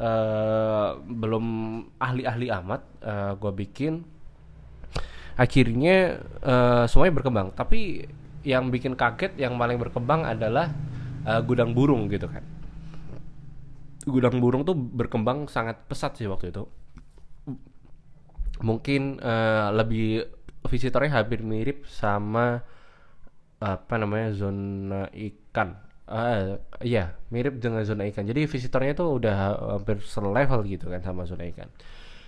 uh, 0.00 0.96
belum 1.04 1.44
ahli-ahli 2.00 2.48
amat 2.48 2.80
uh, 3.04 3.32
gue 3.36 3.52
bikin. 3.60 4.02
Akhirnya 5.36 6.24
uh, 6.40 6.84
semuanya 6.88 7.14
berkembang. 7.20 7.48
Tapi 7.52 8.08
yang 8.40 8.72
bikin 8.72 8.96
kaget 8.96 9.36
yang 9.36 9.60
paling 9.60 9.76
berkembang 9.76 10.24
adalah 10.24 10.72
uh, 11.28 11.44
gudang 11.44 11.76
burung 11.76 12.08
gitu 12.08 12.26
kan. 12.26 12.42
Gudang 14.08 14.40
burung 14.40 14.64
tuh 14.64 14.74
berkembang 14.74 15.44
sangat 15.44 15.76
pesat 15.84 16.16
sih 16.16 16.24
waktu 16.24 16.48
itu 16.56 16.79
mungkin 18.60 19.18
uh, 19.20 19.72
lebih 19.72 20.24
visitornya 20.68 21.20
hampir 21.20 21.40
mirip 21.40 21.88
sama 21.88 22.60
apa 23.60 23.94
namanya 24.00 24.32
zona 24.32 25.08
ikan. 25.12 25.76
Uh, 26.10 26.58
iya 26.82 27.14
mirip 27.30 27.60
dengan 27.60 27.84
zona 27.84 28.08
ikan. 28.10 28.26
Jadi 28.26 28.44
visitornya 28.48 28.92
tuh 28.96 29.20
udah 29.20 29.36
hampir 29.78 30.00
selevel 30.02 30.64
gitu 30.66 30.88
kan 30.88 31.00
sama 31.04 31.28
zona 31.28 31.44
ikan. 31.52 31.68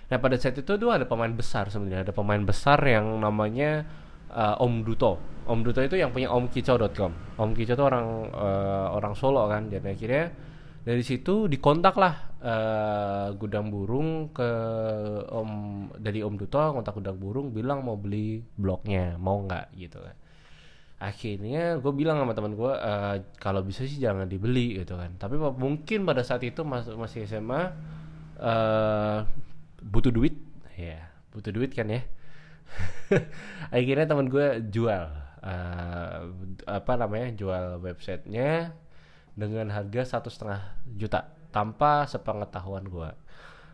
Nah 0.09 0.17
pada 0.21 0.35
saat 0.37 0.57
itu 0.59 0.77
tuh 0.77 0.89
ada 0.93 1.09
pemain 1.09 1.31
besar 1.31 1.73
sebenarnya, 1.73 2.11
ada 2.11 2.13
pemain 2.13 2.41
besar 2.41 2.77
yang 2.85 3.17
namanya 3.17 3.85
uh, 4.29 4.61
Om 4.61 4.85
Duto. 4.85 5.17
Om 5.49 5.59
Duto 5.65 5.81
itu 5.81 5.97
yang 5.99 6.13
punya 6.13 6.31
omkicau.com. 6.31 7.11
Om 7.37 7.51
Kicau 7.57 7.75
itu 7.75 7.83
orang 7.83 8.29
uh, 8.31 8.93
orang 8.93 9.13
Solo 9.17 9.45
kan, 9.49 9.67
dan 9.67 9.83
akhirnya 9.83 10.31
dari 10.83 11.03
situ 11.03 11.47
dikontak 11.47 11.95
lah 11.95 12.15
uh, 12.43 13.27
gudang 13.39 13.71
burung 13.71 14.35
ke 14.35 14.49
Om 15.31 15.51
dari 15.95 16.19
Om 16.19 16.35
Duto 16.35 16.59
kontak 16.75 16.99
gudang 16.99 17.17
burung 17.17 17.55
bilang 17.55 17.87
mau 17.87 17.95
beli 17.95 18.43
bloknya, 18.59 19.15
mau 19.15 19.39
nggak 19.43 19.71
gitu 19.79 20.03
kan. 20.03 20.15
Akhirnya 21.03 21.79
gue 21.83 21.91
bilang 21.91 22.19
sama 22.19 22.31
teman 22.31 22.55
gue 22.55 22.71
uh, 22.71 23.15
kalau 23.39 23.63
bisa 23.63 23.83
sih 23.83 23.99
jangan 23.99 24.27
dibeli 24.27 24.79
gitu 24.79 24.95
kan. 24.95 25.15
Tapi 25.19 25.35
mungkin 25.39 26.03
pada 26.07 26.23
saat 26.23 26.43
itu 26.43 26.63
mas 26.67 26.87
masih 26.87 27.27
SMA 27.27 27.71
uh, 28.39 29.27
butuh 29.83 30.11
duit 30.11 30.35
ya 30.73 31.11
butuh 31.33 31.51
duit 31.53 31.73
kan 31.73 31.89
ya 31.89 32.01
akhirnya 33.75 34.05
teman 34.09 34.29
gue 34.31 34.63
jual 34.73 35.03
uh, 35.43 36.17
apa 36.65 36.93
namanya 36.97 37.29
jual 37.35 37.65
websitenya 37.83 38.73
dengan 39.33 39.69
harga 39.73 40.17
satu 40.17 40.29
setengah 40.29 40.61
juta 40.93 41.29
tanpa 41.49 42.05
sepengetahuan 42.09 42.85
gue 42.85 43.09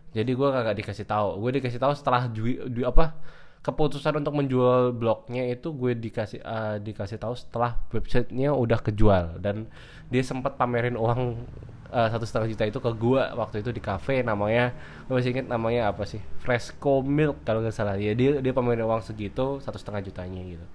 jadi 0.09 0.31
gue 0.33 0.49
kagak 0.49 0.73
dikasih 0.81 1.05
tahu. 1.05 1.37
Gue 1.37 1.61
dikasih 1.61 1.77
tahu 1.77 1.93
setelah 1.93 2.25
ju, 2.33 2.49
ju 2.65 2.81
apa 2.81 3.13
keputusan 3.61 4.17
untuk 4.17 4.33
menjual 4.41 4.89
blognya 4.89 5.45
itu 5.53 5.69
gue 5.69 5.93
dikasih 5.93 6.41
uh, 6.41 6.81
dikasih 6.81 7.21
tahu 7.21 7.37
setelah 7.37 7.77
websitenya 7.93 8.49
udah 8.49 8.81
kejual. 8.81 9.37
Dan 9.37 9.69
dia 10.09 10.25
sempat 10.25 10.57
pamerin 10.57 10.97
uang 10.97 11.45
Eh, 11.89 12.07
satu 12.13 12.21
setengah 12.21 12.53
juta 12.53 12.63
itu 12.69 12.79
ke 12.85 12.91
gua 12.93 13.33
waktu 13.33 13.65
itu 13.65 13.73
di 13.73 13.81
cafe. 13.81 14.21
Namanya 14.21 14.77
gue 15.09 15.13
masih 15.17 15.33
inget 15.33 15.49
namanya 15.49 15.89
apa 15.89 16.05
sih? 16.05 16.21
Fresco 16.45 17.01
Milk 17.01 17.41
kalau 17.41 17.65
nggak 17.65 17.73
salah. 17.73 17.97
Ya 17.97 18.13
dia 18.13 18.37
dia 18.45 18.53
pamerin 18.53 18.85
uang 18.85 19.01
segitu 19.01 19.57
satu 19.57 19.81
setengah 19.81 20.05
jutanya 20.05 20.41
gitu. 20.45 20.65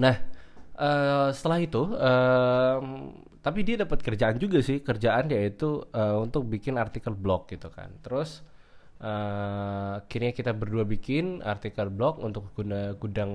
Nah 0.00 0.16
uh, 0.82 1.30
setelah 1.30 1.58
itu 1.62 1.82
uh, 1.94 2.78
tapi 3.42 3.66
dia 3.66 3.78
dapat 3.78 4.02
kerjaan 4.02 4.38
juga 4.38 4.62
sih 4.62 4.82
kerjaan 4.82 5.30
yaitu 5.30 5.82
uh, 5.94 6.18
untuk 6.22 6.46
bikin 6.46 6.78
artikel 6.78 7.14
blog 7.14 7.50
gitu 7.50 7.70
kan. 7.74 7.90
Terus 8.02 8.46
uh, 9.02 9.98
akhirnya 9.98 10.30
kita 10.30 10.54
berdua 10.54 10.86
bikin 10.86 11.42
artikel 11.42 11.90
blog 11.90 12.22
untuk 12.22 12.54
guna 12.54 12.94
gudang 12.94 13.32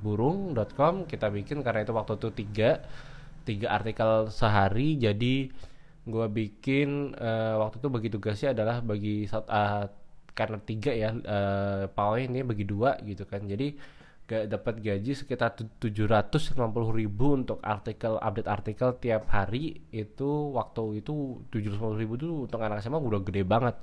burung.com 0.00 1.04
kita 1.04 1.28
bikin 1.28 1.60
karena 1.60 1.84
itu 1.84 1.92
waktu 1.92 2.16
itu 2.16 2.28
tiga 2.32 2.70
tiga 3.44 3.76
artikel 3.76 4.32
sehari. 4.32 4.96
Jadi 4.96 5.52
gue 6.02 6.26
bikin 6.32 7.14
uh, 7.14 7.60
waktu 7.62 7.78
itu 7.78 7.88
bagi 7.92 8.08
tugasnya 8.08 8.48
adalah 8.56 8.80
bagi 8.80 9.28
uh, 9.28 9.84
karena 10.32 10.58
tiga 10.64 10.90
ya 10.96 11.12
uh, 11.12 11.92
pawai 11.92 12.24
ini 12.24 12.40
bagi 12.40 12.64
dua 12.64 12.96
gitu 13.04 13.28
kan. 13.28 13.44
Jadi 13.44 14.00
dapat 14.48 14.80
gaji 14.80 15.12
sekitar 15.12 15.52
tujuh 15.56 16.08
ratus 16.08 16.56
puluh 16.56 16.90
ribu 16.96 17.36
untuk 17.36 17.60
artikel 17.60 18.16
update 18.16 18.48
artikel 18.48 18.88
tiap 18.96 19.28
hari 19.28 19.84
itu 19.92 20.54
waktu 20.56 21.04
itu 21.04 21.44
tujuh 21.52 21.76
ratus 21.76 21.98
ribu 22.00 22.16
itu 22.16 22.48
untuk 22.48 22.60
anak 22.64 22.80
SMA 22.80 22.96
udah 22.96 23.20
gede 23.20 23.44
banget. 23.44 23.76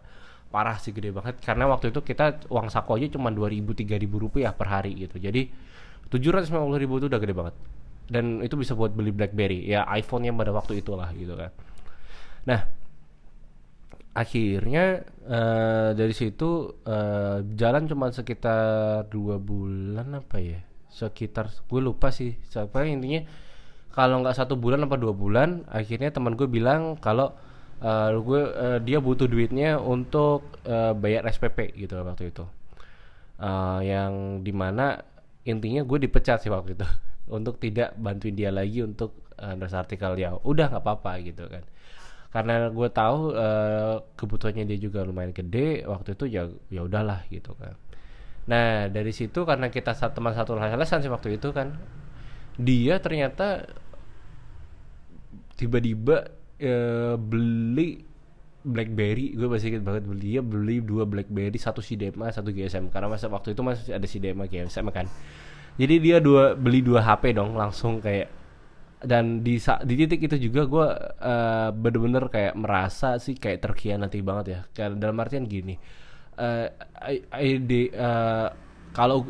Parah 0.49 0.81
sih 0.81 0.89
gede 0.89 1.13
banget 1.13 1.37
karena 1.45 1.69
waktu 1.69 1.93
itu 1.93 2.01
kita 2.01 2.49
uang 2.49 2.73
saku 2.73 2.97
aja 2.97 3.13
cuma 3.13 3.29
dua 3.29 3.53
ribu 3.53 3.77
tiga 3.77 3.93
ribu 4.01 4.17
rupiah 4.17 4.49
per 4.49 4.65
hari 4.65 4.97
gitu. 4.97 5.21
Jadi 5.21 5.45
tujuh 6.09 6.33
ratus 6.33 6.49
puluh 6.49 6.81
ribu 6.81 6.97
itu 6.97 7.05
udah 7.05 7.21
gede 7.21 7.33
banget. 7.37 7.55
Dan 8.09 8.41
itu 8.41 8.57
bisa 8.57 8.73
buat 8.73 8.89
beli 8.89 9.13
BlackBerry. 9.13 9.69
Ya 9.69 9.85
iPhone-nya 9.85 10.33
pada 10.33 10.49
waktu 10.49 10.81
itulah 10.81 11.13
gitu 11.13 11.37
kan. 11.37 11.53
Nah 12.49 12.65
akhirnya 14.19 15.07
uh, 15.23 15.95
dari 15.95 16.11
situ 16.11 16.75
uh, 16.83 17.39
jalan 17.55 17.87
cuma 17.87 18.11
sekitar 18.11 19.07
dua 19.07 19.39
bulan 19.39 20.19
apa 20.19 20.43
ya? 20.43 20.59
Sekitar 20.91 21.47
gue 21.47 21.79
lupa 21.79 22.11
sih. 22.11 22.35
Siapa 22.51 22.83
intinya 22.83 23.23
kalau 23.95 24.19
nggak 24.19 24.35
satu 24.35 24.59
bulan 24.59 24.83
apa 24.83 24.99
dua 24.99 25.15
bulan 25.15 25.63
akhirnya 25.71 26.11
teman 26.11 26.35
gue 26.35 26.51
bilang 26.51 26.99
kalau 26.99 27.31
uh, 27.79 28.11
gue 28.19 28.41
uh, 28.43 28.79
dia 28.83 28.99
butuh 28.99 29.31
duitnya 29.31 29.79
untuk 29.79 30.59
uh, 30.67 30.91
bayar 30.91 31.23
SPP 31.31 31.79
gitu 31.79 31.95
waktu 32.03 32.35
itu. 32.35 32.43
Uh, 33.39 33.79
yang 33.79 34.43
di 34.43 34.51
mana 34.51 34.99
intinya 35.47 35.87
gue 35.87 35.97
dipecat 36.03 36.43
sih 36.43 36.51
waktu 36.51 36.75
itu. 36.75 36.87
Untuk 37.29 37.61
tidak 37.61 37.93
bantuin 37.93 38.33
dia 38.33 38.49
lagi 38.49 38.81
untuk 38.81 39.29
uh, 39.37 39.53
nulis 39.53 39.77
artikel 39.77 40.17
ya 40.17 40.33
udah 40.33 40.65
nggak 40.73 40.81
apa-apa 40.81 41.21
gitu 41.23 41.45
kan 41.45 41.63
karena 42.29 42.69
gue 42.69 42.89
tahu 42.93 43.33
uh, 43.33 44.05
kebutuhannya 44.13 44.69
dia 44.69 44.77
juga 44.77 45.01
lumayan 45.01 45.33
gede 45.33 45.81
waktu 45.89 46.13
itu 46.13 46.25
ya 46.29 46.45
ya 46.69 46.85
udahlah 46.85 47.25
gitu 47.33 47.57
kan. 47.57 47.73
Nah 48.45 48.85
dari 48.89 49.09
situ 49.09 49.45
karena 49.49 49.73
kita 49.73 49.97
satu 49.97 50.21
teman 50.21 50.37
satu 50.37 50.53
alasan 50.53 51.01
sih 51.01 51.09
waktu 51.09 51.41
itu 51.41 51.49
kan 51.49 51.73
dia 52.61 53.01
ternyata 53.01 53.65
tiba-tiba 55.57 56.29
uh, 56.61 57.15
beli 57.17 58.05
BlackBerry. 58.61 59.33
Gue 59.33 59.49
masih 59.49 59.73
inget 59.73 59.83
banget 59.83 60.05
beli 60.05 60.37
dia 60.37 60.41
beli 60.45 60.85
dua 60.85 61.09
BlackBerry 61.09 61.57
satu 61.57 61.81
CDMA 61.81 62.29
satu 62.29 62.53
GSM 62.53 62.93
karena 62.93 63.09
masa 63.09 63.25
waktu 63.25 63.57
itu 63.57 63.65
masih 63.65 63.89
ada 63.89 64.05
CDMA 64.05 64.45
GSM 64.45 64.85
kan. 64.93 65.09
Jadi 65.81 65.95
dia 65.97 66.21
dua 66.21 66.53
beli 66.53 66.85
dua 66.85 67.01
HP 67.01 67.33
dong 67.33 67.57
langsung 67.57 67.97
kayak 68.05 68.38
dan 68.99 69.43
di 69.43 69.55
di 69.59 69.93
titik 69.95 70.27
itu 70.27 70.51
juga 70.51 70.61
gue 70.67 70.87
uh, 71.23 71.69
bener-bener 71.71 72.27
kayak 72.27 72.55
merasa 72.59 73.15
sih 73.15 73.39
kayak 73.39 73.63
terkhianati 73.63 74.19
banget 74.19 74.45
ya. 74.47 74.59
Kayak 74.75 74.99
dalam 74.99 75.17
artian 75.19 75.47
gini 75.47 75.79
uh, 76.39 76.67
ide 77.37 77.91
uh, 77.93 78.47
kalau 78.95 79.27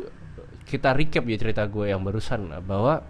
kita 0.64 0.94
recap 0.94 1.26
ya 1.26 1.36
cerita 1.36 1.66
gue 1.66 1.90
yang 1.90 2.06
barusan 2.06 2.54
bahwa 2.62 3.02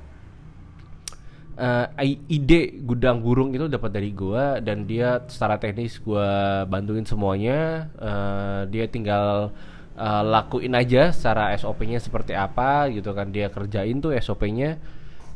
uh, 1.61 1.87
ide 2.01 2.81
gudang 2.81 3.21
burung 3.21 3.53
itu 3.53 3.69
dapat 3.69 3.93
dari 3.93 4.11
gue 4.17 4.65
dan 4.65 4.89
dia 4.89 5.21
secara 5.29 5.61
teknis 5.61 6.01
gue 6.01 6.29
bantuin 6.67 7.05
semuanya. 7.05 7.93
Uh, 8.01 8.61
dia 8.73 8.89
tinggal 8.89 9.53
uh, 10.01 10.23
lakuin 10.25 10.73
aja 10.73 11.13
secara 11.13 11.53
SOP-nya 11.61 12.01
seperti 12.01 12.33
apa 12.33 12.89
gitu 12.89 13.13
kan. 13.13 13.29
Dia 13.29 13.53
kerjain 13.53 14.01
tuh 14.01 14.17
SOP-nya 14.17 14.81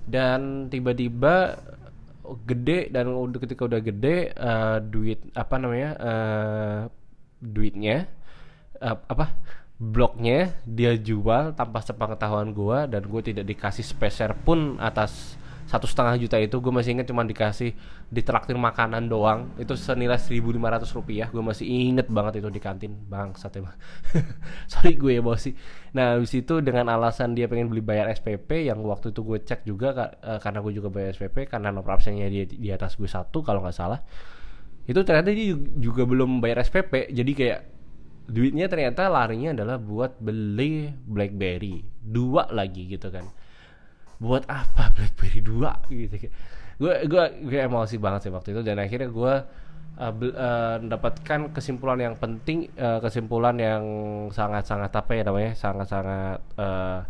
dan 0.05 0.69
tiba-tiba 0.69 1.59
gede 2.49 2.89
dan 2.89 3.13
ketika 3.37 3.69
udah 3.69 3.81
gede 3.85 4.33
uh, 4.33 4.81
duit 4.81 5.21
apa 5.37 5.55
namanya 5.61 5.91
uh, 6.01 6.81
duitnya 7.41 8.09
uh, 8.81 8.97
apa 9.05 9.37
bloknya 9.77 10.57
dia 10.65 10.97
jual 10.97 11.53
tanpa 11.53 11.85
sepengetahuan 11.85 12.57
gua 12.57 12.89
dan 12.89 13.05
gue 13.05 13.21
tidak 13.21 13.45
dikasih 13.45 13.85
speser 13.85 14.33
pun 14.33 14.81
atas 14.81 15.37
satu 15.65 15.89
setengah 15.89 16.21
juta 16.21 16.37
itu 16.37 16.61
gue 16.61 16.69
masih 16.69 16.93
inget 16.93 17.09
cuma 17.09 17.25
dikasih 17.25 17.73
ditraktir 18.13 18.53
makanan 18.53 19.09
doang. 19.09 19.49
Itu 19.57 19.73
senilai 19.81 20.21
1.500 20.21 20.85
rupiah. 20.93 21.29
Gue 21.33 21.41
masih 21.41 21.65
inget 21.65 22.13
banget 22.13 22.45
itu 22.45 22.49
di 22.53 22.61
kantin. 22.61 22.93
Bang 23.09 23.33
sate 23.33 23.65
sorry 24.73 25.01
gue 25.01 25.25
emosi. 25.25 25.57
Nah 25.97 26.21
habis 26.21 26.37
itu 26.37 26.61
dengan 26.61 26.93
alasan 26.93 27.33
dia 27.33 27.49
pengen 27.49 27.73
beli 27.73 27.81
bayar 27.81 28.13
SPP 28.13 28.69
yang 28.69 28.85
waktu 28.85 29.17
itu 29.17 29.25
gue 29.25 29.39
cek 29.41 29.65
juga 29.65 30.13
uh, 30.21 30.37
karena 30.37 30.61
gue 30.61 30.73
juga 30.77 30.93
bayar 30.93 31.17
SPP 31.17 31.49
karena 31.49 31.73
nomor 31.73 31.97
absennya 31.97 32.29
dia 32.29 32.45
di 32.45 32.69
atas 32.69 33.01
gue 33.01 33.09
satu 33.09 33.41
kalau 33.41 33.65
nggak 33.65 33.77
salah. 33.77 34.05
Itu 34.85 35.01
ternyata 35.01 35.33
dia 35.33 35.57
juga 35.81 36.05
belum 36.05 36.45
bayar 36.45 36.61
SPP 36.61 37.09
jadi 37.09 37.33
kayak 37.33 37.61
duitnya 38.29 38.69
ternyata 38.69 39.09
larinya 39.09 39.57
adalah 39.57 39.81
buat 39.81 40.21
beli 40.21 40.93
BlackBerry. 41.09 41.89
Dua 42.05 42.53
lagi 42.53 42.85
gitu 42.85 43.09
kan 43.09 43.44
buat 44.23 44.47
apa 44.47 44.95
BlackBerry 44.95 45.41
2 45.43 45.91
gitu 45.91 46.31
gue 46.75 46.95
gue 47.07 47.25
gue 47.47 47.59
emosi 47.63 47.97
banget 48.03 48.29
sih 48.29 48.33
waktu 48.35 48.51
itu. 48.51 48.63
Dan 48.67 48.83
akhirnya 48.83 49.09
gue 49.11 49.35
uh, 49.99 50.13
uh, 50.13 50.77
mendapatkan 50.83 51.41
kesimpulan 51.55 51.99
yang 52.03 52.15
penting 52.19 52.71
uh, 52.79 52.99
kesimpulan 52.99 53.55
yang 53.59 53.83
sangat 54.35 54.67
sangat 54.67 54.91
apa 54.91 55.11
ya 55.15 55.23
namanya 55.23 55.53
sangat 55.55 55.87
sangat 55.87 56.39
uh, 56.59 57.01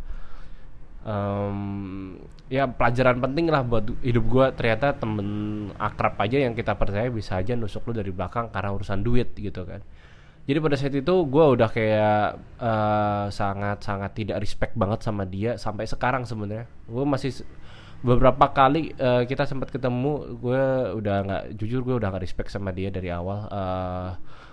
um, 1.04 1.58
ya 2.52 2.68
pelajaran 2.68 3.20
penting 3.25 3.49
lah 3.49 3.64
buat 3.64 3.88
hidup 4.04 4.25
gue 4.28 4.46
ternyata 4.56 4.92
temen 4.96 5.28
akrab 5.80 6.16
aja 6.20 6.44
yang 6.44 6.52
kita 6.52 6.76
percaya 6.76 7.08
bisa 7.08 7.40
aja 7.40 7.56
nusuk 7.56 7.88
lu 7.88 7.96
dari 7.96 8.12
belakang 8.12 8.52
karena 8.52 8.73
urusan 8.73 9.00
duit 9.00 9.32
gitu 9.37 9.64
kan 9.64 9.80
jadi 10.44 10.58
pada 10.60 10.76
saat 10.76 10.92
itu 10.92 11.14
gue 11.24 11.44
udah 11.56 11.68
kayak 11.72 12.36
uh, 12.60 13.26
sangat 13.32 13.80
sangat 13.80 14.12
tidak 14.12 14.44
respect 14.44 14.76
banget 14.76 15.00
sama 15.00 15.24
dia 15.24 15.56
sampai 15.56 15.88
sekarang 15.88 16.28
sebenarnya. 16.28 16.68
Gue 16.84 17.04
masih 17.08 17.48
beberapa 18.04 18.52
kali 18.52 18.92
uh, 19.00 19.24
kita 19.24 19.48
sempat 19.48 19.72
ketemu 19.72 20.36
gue 20.36 20.62
udah 21.00 21.16
nggak 21.24 21.42
jujur 21.56 21.80
gue 21.80 21.96
udah 21.96 22.12
nggak 22.12 22.28
respect 22.28 22.52
sama 22.52 22.76
dia 22.76 22.92
dari 22.92 23.08
awal. 23.08 23.48
Uh, 23.48 23.56
eh, 23.56 24.10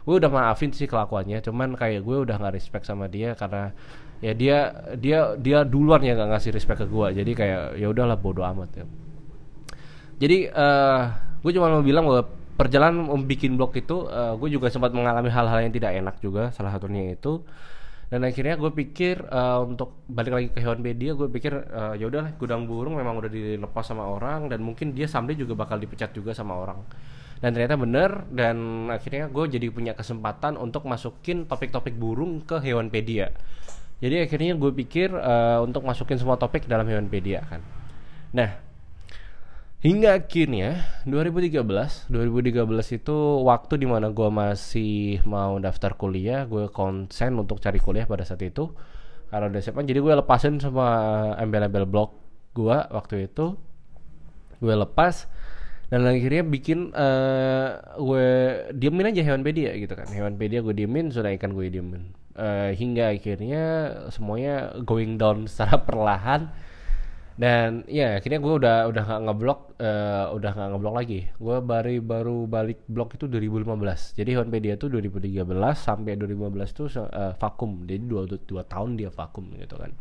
gue 0.08 0.16
udah 0.16 0.32
maafin 0.32 0.72
sih 0.72 0.88
kelakuannya 0.88 1.44
cuman 1.44 1.76
kayak 1.76 2.08
gue 2.08 2.18
udah 2.24 2.40
nggak 2.40 2.56
respect 2.56 2.88
sama 2.88 3.12
dia 3.12 3.36
karena 3.36 3.76
ya 4.24 4.32
dia 4.32 4.58
dia 4.96 5.36
dia 5.36 5.68
duluan 5.68 6.00
yang 6.08 6.16
nggak 6.16 6.40
ngasih 6.40 6.56
respect 6.56 6.82
ke 6.82 6.88
gue 6.88 7.08
jadi 7.20 7.32
kayak 7.36 7.62
ya 7.84 7.92
udahlah 7.92 8.16
bodoh 8.16 8.48
amat 8.48 8.80
ya. 8.80 8.86
Jadi 10.24 10.48
uh, 10.56 11.04
gue 11.44 11.52
cuma 11.52 11.68
mau 11.68 11.84
bilang 11.84 12.08
bahwa 12.08 12.32
perjalanan 12.62 13.10
membuat 13.10 13.42
blog 13.58 13.72
itu 13.74 13.98
uh, 14.06 14.38
gue 14.38 14.50
juga 14.54 14.70
sempat 14.70 14.94
mengalami 14.94 15.34
hal-hal 15.34 15.66
yang 15.66 15.74
tidak 15.74 15.92
enak 15.98 16.16
juga 16.22 16.54
salah 16.54 16.70
satunya 16.78 17.18
itu. 17.18 17.42
Dan 18.12 18.28
akhirnya 18.28 18.60
gue 18.60 18.72
pikir 18.76 19.24
uh, 19.32 19.64
untuk 19.66 20.04
balik 20.06 20.34
lagi 20.36 20.48
ke 20.52 20.60
hewan 20.60 20.84
media 20.84 21.16
gue 21.16 21.32
pikir 21.32 21.56
uh, 21.56 21.96
ya 21.96 22.12
udahlah 22.12 22.36
gudang 22.36 22.68
burung 22.68 23.00
memang 23.00 23.24
udah 23.24 23.32
dilepas 23.32 23.88
sama 23.88 24.04
orang 24.04 24.52
dan 24.52 24.60
mungkin 24.60 24.92
dia 24.92 25.08
someday 25.08 25.34
juga 25.34 25.56
bakal 25.56 25.82
dipecat 25.82 26.14
juga 26.14 26.36
sama 26.38 26.60
orang. 26.60 26.84
Dan 27.42 27.58
ternyata 27.58 27.74
bener 27.74 28.30
dan 28.30 28.86
akhirnya 28.94 29.26
gue 29.32 29.46
jadi 29.58 29.68
punya 29.74 29.98
kesempatan 29.98 30.60
untuk 30.62 30.86
masukin 30.86 31.50
topik-topik 31.50 31.98
burung 31.98 32.46
ke 32.46 32.62
hewanpedia 32.62 33.34
jadi 34.02 34.26
akhirnya 34.26 34.58
gue 34.58 34.72
pikir 34.74 35.14
uh, 35.14 35.62
untuk 35.62 35.86
masukin 35.86 36.18
semua 36.18 36.36
topik 36.36 36.66
dalam 36.66 36.90
hewanpedia 36.90 37.46
kan. 37.46 37.62
Nah 38.34 38.58
Hingga 39.82 40.22
akhirnya 40.22 40.86
2013, 41.10 42.14
2013 42.14 43.02
itu 43.02 43.18
waktu 43.42 43.74
di 43.82 43.90
mana 43.90 44.14
gue 44.14 44.30
masih 44.30 45.26
mau 45.26 45.58
daftar 45.58 45.98
kuliah, 45.98 46.46
gue 46.46 46.70
konsen 46.70 47.34
untuk 47.34 47.58
cari 47.58 47.82
kuliah 47.82 48.06
pada 48.06 48.22
saat 48.22 48.46
itu. 48.46 48.70
Karena 49.34 49.50
udah 49.50 49.58
siap, 49.58 49.82
jadi 49.82 49.98
gue 49.98 50.14
lepasin 50.22 50.62
semua 50.62 51.34
embel-embel 51.42 51.90
blog 51.90 52.14
gue 52.54 52.78
waktu 52.94 53.26
itu. 53.26 53.58
Gue 54.62 54.78
lepas 54.78 55.26
dan 55.90 56.06
akhirnya 56.06 56.46
bikin 56.46 56.94
uh, 56.94 57.82
gue 57.98 58.28
diemin 58.78 59.10
aja 59.10 59.26
hewan 59.26 59.42
pedia 59.42 59.74
gitu 59.82 59.98
kan. 59.98 60.06
Hewan 60.14 60.38
pedia 60.38 60.62
gue 60.62 60.78
diemin, 60.78 61.10
sudah 61.10 61.34
ikan 61.42 61.58
gue 61.58 61.74
diemin. 61.74 62.14
Uh, 62.38 62.70
hingga 62.78 63.18
akhirnya 63.18 63.64
semuanya 64.14 64.78
going 64.86 65.18
down 65.18 65.50
secara 65.50 65.82
perlahan 65.90 66.54
dan 67.40 67.88
ya 67.88 68.20
akhirnya 68.20 68.44
gue 68.44 68.54
udah 68.60 68.78
udah 68.92 69.04
nggak 69.08 69.22
ngeblok 69.24 69.60
uh, 69.80 70.26
udah 70.36 70.52
nggak 70.52 70.70
ngeblok 70.76 70.96
lagi. 70.96 71.20
Gue 71.40 71.58
baru 71.64 71.92
baru 72.04 72.38
balik 72.46 72.84
blok 72.92 73.16
itu 73.16 73.26
2015 73.32 74.20
jadi 74.20 74.32
Honpedia 74.44 74.76
tuh 74.76 74.92
2013 74.92 75.48
sampai 75.76 76.20
2015 76.20 76.78
tuh 76.78 76.88
uh, 77.00 77.34
vakum. 77.40 77.88
Jadi 77.88 78.04
dua, 78.04 78.28
dua 78.28 78.64
tahun 78.68 79.00
dia 79.00 79.10
vakum 79.10 79.48
gitu 79.56 79.80
kan. 79.80 79.92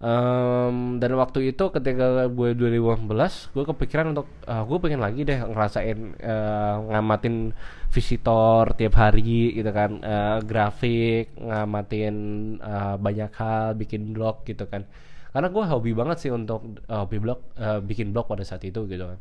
Um, 0.00 0.96
dan 0.96 1.12
waktu 1.12 1.52
itu 1.52 1.68
ketika 1.76 2.24
gue 2.24 2.56
2015 2.56 3.52
gue 3.52 3.64
kepikiran 3.68 4.16
untuk 4.16 4.32
uh, 4.48 4.64
gue 4.64 4.78
pengen 4.80 5.04
lagi 5.04 5.28
deh 5.28 5.44
ngerasain 5.44 6.16
uh, 6.24 6.76
ngamatin 6.88 7.52
visitor 7.92 8.72
tiap 8.76 8.96
hari 8.96 9.56
gitu 9.56 9.72
kan. 9.72 10.00
Uh, 10.04 10.40
grafik 10.44 11.32
ngamatin 11.36 12.16
uh, 12.60 12.96
banyak 12.96 13.28
hal 13.36 13.76
bikin 13.76 14.12
blog 14.16 14.44
gitu 14.44 14.68
kan 14.68 14.84
karena 15.30 15.48
gue 15.48 15.64
hobi 15.64 15.92
banget 15.94 16.16
sih 16.26 16.30
untuk 16.34 16.82
uh, 16.90 17.06
hobi 17.06 17.18
blog 17.22 17.38
uh, 17.58 17.78
bikin 17.78 18.10
blog 18.10 18.26
pada 18.26 18.42
saat 18.42 18.66
itu 18.66 18.86
gitu 18.90 19.06
kan. 19.06 19.18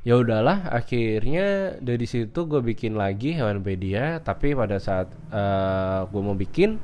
Ya 0.00 0.16
udahlah 0.16 0.72
akhirnya 0.72 1.76
dari 1.76 2.08
situ 2.08 2.48
gue 2.48 2.64
bikin 2.64 2.96
lagi 2.96 3.36
hewanpedia 3.36 4.24
tapi 4.24 4.56
pada 4.56 4.80
saat 4.80 5.12
uh, 5.28 6.08
gue 6.08 6.20
mau 6.24 6.32
bikin 6.32 6.80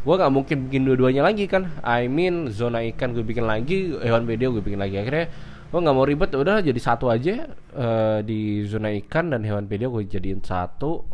gue 0.00 0.14
nggak 0.14 0.32
mungkin 0.32 0.56
bikin 0.70 0.82
dua-duanya 0.88 1.28
lagi 1.28 1.44
kan. 1.44 1.68
I 1.84 2.08
mean 2.08 2.48
zona 2.48 2.80
ikan 2.88 3.12
gue 3.12 3.20
bikin 3.20 3.44
lagi 3.44 3.92
hewanpedia 4.00 4.48
gue 4.48 4.64
bikin 4.64 4.80
lagi. 4.80 4.96
Akhirnya 4.96 5.28
gue 5.66 5.80
nggak 5.82 5.96
mau 5.98 6.08
ribet 6.08 6.32
udah 6.32 6.64
jadi 6.64 6.80
satu 6.80 7.12
aja 7.12 7.52
uh, 7.76 8.24
di 8.24 8.64
zona 8.64 8.96
ikan 9.04 9.34
dan 9.34 9.44
hewanpedia 9.44 9.92
gue 9.92 10.08
jadiin 10.08 10.40
satu 10.40 11.04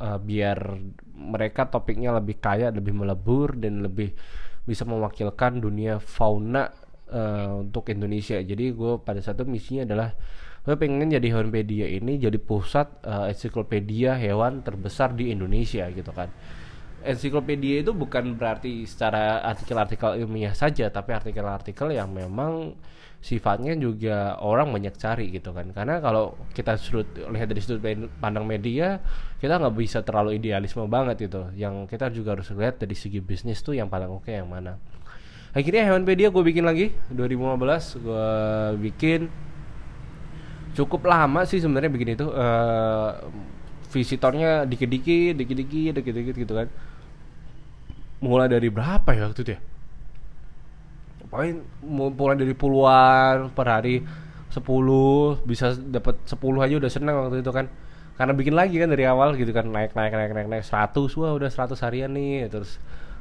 uh, 0.00 0.16
biar 0.16 0.56
mereka 1.20 1.68
topiknya 1.68 2.16
lebih 2.16 2.40
kaya 2.40 2.72
lebih 2.72 2.96
melebur 2.96 3.60
dan 3.60 3.84
lebih 3.84 4.16
bisa 4.70 4.86
mewakilkan 4.86 5.58
dunia 5.58 5.98
fauna 5.98 6.70
uh, 7.10 7.58
untuk 7.58 7.90
Indonesia. 7.90 8.38
Jadi 8.38 8.70
gue 8.70 9.02
pada 9.02 9.18
saat 9.18 9.34
itu 9.42 9.46
misinya 9.50 9.82
adalah 9.90 10.14
gue 10.60 10.76
pengen 10.78 11.10
jadi 11.10 11.26
hewanpedia 11.34 11.90
ini 11.90 12.20
jadi 12.20 12.38
pusat 12.38 13.02
uh, 13.02 13.26
ensiklopedia 13.26 14.14
hewan 14.14 14.62
terbesar 14.62 15.10
di 15.18 15.34
Indonesia 15.34 15.90
gitu 15.90 16.14
kan. 16.14 16.30
Ensiklopedia 17.00 17.80
itu 17.80 17.96
bukan 17.96 18.36
berarti 18.36 18.84
secara 18.84 19.40
artikel-artikel 19.40 20.20
ilmiah 20.20 20.52
saja, 20.52 20.92
tapi 20.92 21.16
artikel-artikel 21.16 21.96
yang 21.96 22.12
memang 22.12 22.76
sifatnya 23.20 23.76
juga 23.76 24.40
orang 24.40 24.72
banyak 24.72 24.96
cari 24.96 25.28
gitu 25.28 25.52
kan. 25.52 25.68
Karena 25.76 26.00
kalau 26.00 26.40
kita 26.56 26.80
sudut 26.80 27.06
lihat 27.28 27.52
dari 27.52 27.60
sudut 27.60 27.80
pandang 28.18 28.48
media 28.48 28.98
kita 29.38 29.60
nggak 29.60 29.76
bisa 29.76 30.00
terlalu 30.00 30.40
idealisme 30.40 30.84
banget 30.88 31.28
itu 31.28 31.52
yang 31.56 31.84
kita 31.84 32.08
juga 32.12 32.36
harus 32.36 32.48
lihat 32.52 32.80
dari 32.80 32.96
segi 32.96 33.20
bisnis 33.20 33.60
tuh 33.60 33.76
yang 33.76 33.92
paling 33.92 34.08
oke 34.08 34.24
okay 34.24 34.40
yang 34.40 34.48
mana. 34.48 34.80
Akhirnya 35.52 35.84
hewan 35.84 36.06
media 36.08 36.32
gue 36.32 36.42
bikin 36.44 36.64
lagi 36.64 36.96
2015 37.12 38.00
gue 38.00 38.28
bikin 38.88 39.20
cukup 40.72 41.02
lama 41.04 41.42
sih 41.44 41.58
sebenarnya 41.58 41.90
bikin 41.90 42.14
itu 42.14 42.30
uh, 42.30 43.18
visitornya 43.90 44.64
dikit-dikit 44.64 45.34
dikit-dikit 45.36 45.92
dikit-dikit 46.00 46.34
gitu 46.40 46.52
kan. 46.56 46.68
Mulai 48.20 48.48
dari 48.48 48.68
berapa 48.72 49.08
ya 49.12 49.28
waktu 49.28 49.44
itu 49.44 49.52
ya 49.56 49.60
paling 51.30 51.62
mulai 51.86 52.36
dari 52.36 52.54
puluhan 52.58 53.54
per 53.54 53.66
hari 53.70 54.02
10 54.50 55.46
bisa 55.46 55.78
dapat 55.78 56.18
10 56.26 56.34
aja 56.58 56.74
udah 56.82 56.90
seneng 56.90 57.14
waktu 57.16 57.40
itu 57.40 57.54
kan. 57.54 57.70
Karena 58.18 58.36
bikin 58.36 58.52
lagi 58.52 58.76
kan 58.76 58.90
dari 58.90 59.08
awal 59.08 59.32
gitu 59.38 59.54
kan 59.54 59.70
naik 59.70 59.96
naik 59.96 60.12
naik 60.12 60.32
naik 60.36 60.48
naik 60.50 60.64
100 60.66 60.92
wah 61.16 61.32
udah 61.32 61.48
100 61.48 61.72
harian 61.86 62.12
nih 62.12 62.52
terus 62.52 62.76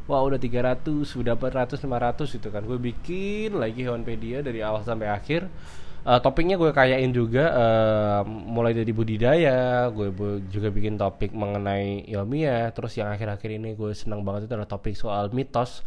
wah 0.10 0.20
udah 0.26 0.42
300 0.42 1.06
udah 1.06 1.34
400 1.38 1.80
500 1.80 2.36
gitu 2.36 2.50
kan. 2.50 2.66
Gue 2.66 2.82
bikin 2.82 3.56
lagi 3.56 3.86
hewanpedia 3.86 4.42
dari 4.42 4.60
awal 4.66 4.82
sampai 4.82 5.08
akhir. 5.08 5.48
Uh, 6.00 6.16
topiknya 6.24 6.56
gue 6.56 6.72
kayain 6.72 7.12
juga 7.12 7.52
uh, 7.52 8.22
mulai 8.26 8.72
dari 8.72 8.96
budidaya 8.96 9.92
gue 9.92 10.16
juga 10.48 10.72
bikin 10.72 10.96
topik 10.96 11.36
mengenai 11.36 12.08
ilmiah 12.08 12.72
terus 12.72 12.96
yang 12.96 13.12
akhir-akhir 13.12 13.60
ini 13.60 13.76
gue 13.76 13.92
senang 13.92 14.24
banget 14.24 14.48
itu 14.48 14.56
adalah 14.56 14.72
topik 14.72 14.96
soal 14.96 15.28
mitos 15.36 15.84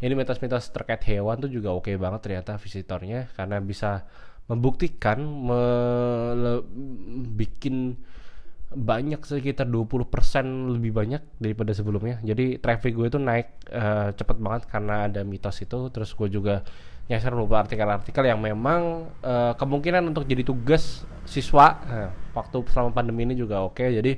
ini 0.00 0.12
mitos-mitos 0.12 0.68
terkait 0.72 1.00
hewan 1.08 1.40
tuh 1.40 1.48
juga 1.48 1.72
oke 1.72 1.88
okay 1.88 1.96
banget 1.96 2.20
ternyata 2.24 2.60
visitornya 2.60 3.32
karena 3.32 3.56
bisa 3.64 4.04
membuktikan 4.46 5.18
me, 5.26 5.62
bikin 7.34 7.98
banyak 8.66 9.22
sekitar 9.22 9.66
20% 9.66 10.10
lebih 10.74 10.90
banyak 10.90 11.22
daripada 11.38 11.70
sebelumnya. 11.70 12.18
Jadi 12.22 12.58
traffic 12.58 12.98
gue 12.98 13.06
itu 13.08 13.18
naik 13.18 13.48
uh, 13.70 14.10
cepet 14.14 14.36
banget 14.42 14.62
karena 14.66 15.06
ada 15.06 15.22
mitos 15.22 15.58
itu. 15.62 15.90
Terus 15.90 16.10
gue 16.14 16.28
juga 16.30 16.66
nyasar 17.06 17.30
beberapa 17.38 17.62
artikel-artikel 17.62 18.26
yang 18.26 18.42
memang 18.42 19.06
uh, 19.22 19.54
kemungkinan 19.54 20.10
untuk 20.10 20.26
jadi 20.26 20.42
tugas 20.42 21.06
siswa 21.26 21.66
uh, 21.86 22.10
waktu 22.34 22.66
selama 22.70 22.90
pandemi 22.90 23.22
ini 23.26 23.34
juga 23.38 23.62
oke. 23.62 23.78
Okay. 23.78 23.94
Jadi 23.98 24.12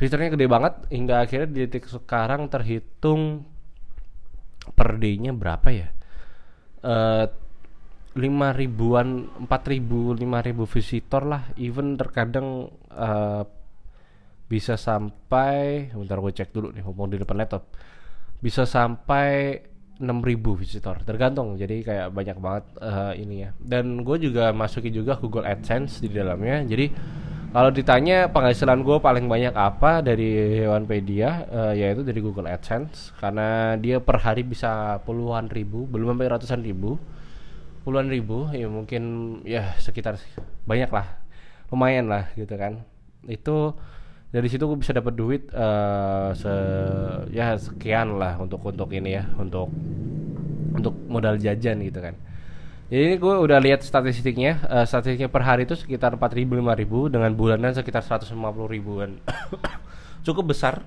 fiturnya 0.00 0.32
gede 0.32 0.46
banget 0.48 0.74
hingga 0.90 1.22
akhirnya 1.22 1.48
di 1.48 1.60
titik 1.68 1.86
sekarang 1.86 2.48
terhitung 2.48 3.44
per 4.74 4.98
day-nya 4.98 5.32
berapa 5.32 5.68
ya? 5.70 5.88
Uh, 6.84 7.26
lima 8.14 8.54
ribuan, 8.54 9.26
empat 9.46 9.62
ribu, 9.70 10.14
lima 10.14 10.42
ribu 10.42 10.66
visitor 10.66 11.26
lah. 11.26 11.50
Even 11.58 11.98
terkadang 11.98 12.70
uh, 12.94 13.42
bisa 14.46 14.78
sampai, 14.78 15.88
bentar 15.90 16.20
gue 16.20 16.32
cek 16.34 16.54
dulu 16.54 16.70
nih, 16.70 16.82
ngomong 16.86 17.14
di 17.14 17.18
depan 17.18 17.38
laptop. 17.40 17.70
Bisa 18.38 18.68
sampai 18.68 19.58
6000 19.94 20.58
visitor 20.58 20.96
tergantung 21.06 21.54
jadi 21.54 21.76
kayak 21.86 22.08
banyak 22.10 22.36
banget 22.42 22.64
uh, 22.82 23.14
ini 23.14 23.46
ya 23.46 23.50
dan 23.62 24.02
gue 24.02 24.16
juga 24.18 24.50
masukin 24.50 24.90
juga 24.90 25.14
Google 25.22 25.46
AdSense 25.46 26.02
di 26.02 26.10
dalamnya 26.10 26.66
jadi 26.66 26.90
kalau 27.54 27.70
ditanya 27.70 28.26
penghasilan 28.34 28.82
gue 28.82 28.98
paling 28.98 29.30
banyak 29.30 29.54
apa 29.54 30.02
dari 30.02 30.58
Hewanpedia 30.66 31.46
uh, 31.46 31.70
yaitu 31.70 32.02
dari 32.02 32.18
Google 32.18 32.50
AdSense. 32.50 33.14
Karena 33.22 33.78
dia 33.78 34.02
per 34.02 34.18
hari 34.18 34.42
bisa 34.42 34.98
puluhan 35.06 35.46
ribu 35.46 35.86
belum 35.86 36.18
sampai 36.18 36.34
ratusan 36.34 36.66
ribu. 36.66 36.98
Puluhan 37.86 38.10
ribu 38.10 38.50
ya 38.50 38.66
mungkin 38.66 39.02
ya 39.46 39.78
sekitar 39.78 40.18
banyak 40.66 40.90
lah. 40.90 41.22
Lumayan 41.70 42.10
lah 42.10 42.34
gitu 42.34 42.58
kan. 42.58 42.82
Itu 43.30 43.78
dari 44.34 44.50
situ 44.50 44.66
gue 44.66 44.78
bisa 44.82 44.90
dapat 44.90 45.14
duit 45.14 45.46
uh, 45.54 46.34
se 46.34 46.50
ya 47.30 47.54
sekian 47.54 48.18
lah 48.18 48.34
untuk 48.42 48.66
untuk 48.66 48.90
ini 48.90 49.14
ya 49.14 49.30
untuk 49.38 49.70
untuk 50.74 50.90
modal 51.06 51.38
jajan 51.38 51.86
gitu 51.86 52.02
kan 52.02 52.18
jadi 52.94 53.10
ini 53.10 53.16
gue 53.18 53.34
udah 53.34 53.58
lihat 53.58 53.82
statistiknya 53.82 54.62
uh, 54.70 54.86
statistiknya 54.86 55.26
per 55.26 55.42
hari 55.42 55.66
itu 55.66 55.74
sekitar 55.74 56.14
4000 56.14 56.46
5000 56.62 57.10
dengan 57.10 57.30
bulanan 57.34 57.74
sekitar 57.74 58.06
150 58.06 58.38
ribuan. 58.70 59.18
Cukup 60.26 60.54
besar. 60.54 60.86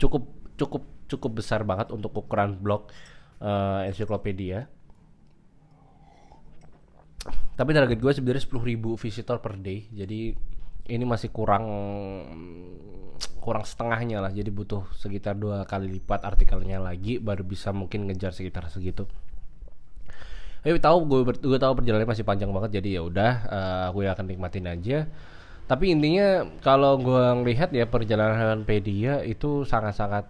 Cukup 0.00 0.24
cukup 0.56 0.88
cukup 1.04 1.30
besar 1.36 1.68
banget 1.68 1.92
untuk 1.92 2.16
ukuran 2.16 2.56
blog 2.56 2.88
uh, 3.44 3.84
ensiklopedia. 3.84 4.72
Tapi 7.60 7.70
target 7.76 8.00
gue 8.00 8.12
sebenarnya 8.16 8.48
10.000 8.48 8.96
visitor 8.96 9.36
per 9.44 9.60
day. 9.60 9.84
Jadi 9.92 10.32
ini 10.88 11.04
masih 11.04 11.28
kurang 11.28 11.68
kurang 13.44 13.68
setengahnya 13.68 14.24
lah. 14.24 14.32
Jadi 14.32 14.48
butuh 14.48 14.88
sekitar 14.96 15.36
dua 15.36 15.68
kali 15.68 15.92
lipat 16.00 16.24
artikelnya 16.24 16.80
lagi 16.80 17.20
baru 17.20 17.44
bisa 17.44 17.68
mungkin 17.76 18.08
ngejar 18.08 18.32
sekitar 18.32 18.72
segitu 18.72 19.04
tapi 20.66 20.82
tahu 20.82 20.98
gue 21.06 21.20
gue 21.46 21.58
tahu 21.62 21.78
perjalanannya 21.78 22.10
masih 22.10 22.26
panjang 22.26 22.50
banget 22.50 22.82
jadi 22.82 22.98
ya 22.98 23.02
udah 23.06 23.32
uh, 23.46 23.86
gue 23.94 24.10
akan 24.10 24.26
nikmatin 24.26 24.66
aja. 24.66 25.06
Tapi 25.70 25.94
intinya 25.94 26.42
kalau 26.58 26.98
gue 26.98 27.22
ngelihat 27.38 27.70
ya 27.70 27.86
perjalanan 27.86 28.66
pedia 28.66 29.22
itu 29.22 29.62
sangat-sangat 29.62 30.26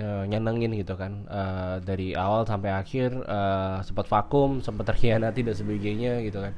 uh, 0.00 0.24
nyenengin 0.24 0.72
gitu 0.80 0.96
kan. 0.96 1.28
Uh, 1.28 1.76
dari 1.84 2.16
awal 2.16 2.48
sampai 2.48 2.72
akhir 2.72 3.20
uh, 3.28 3.84
sempat 3.84 4.08
vakum 4.08 4.64
sempat 4.64 4.96
terkhianati 4.96 5.44
dan 5.44 5.52
sebagainya 5.52 6.24
gitu 6.24 6.40
kan. 6.40 6.56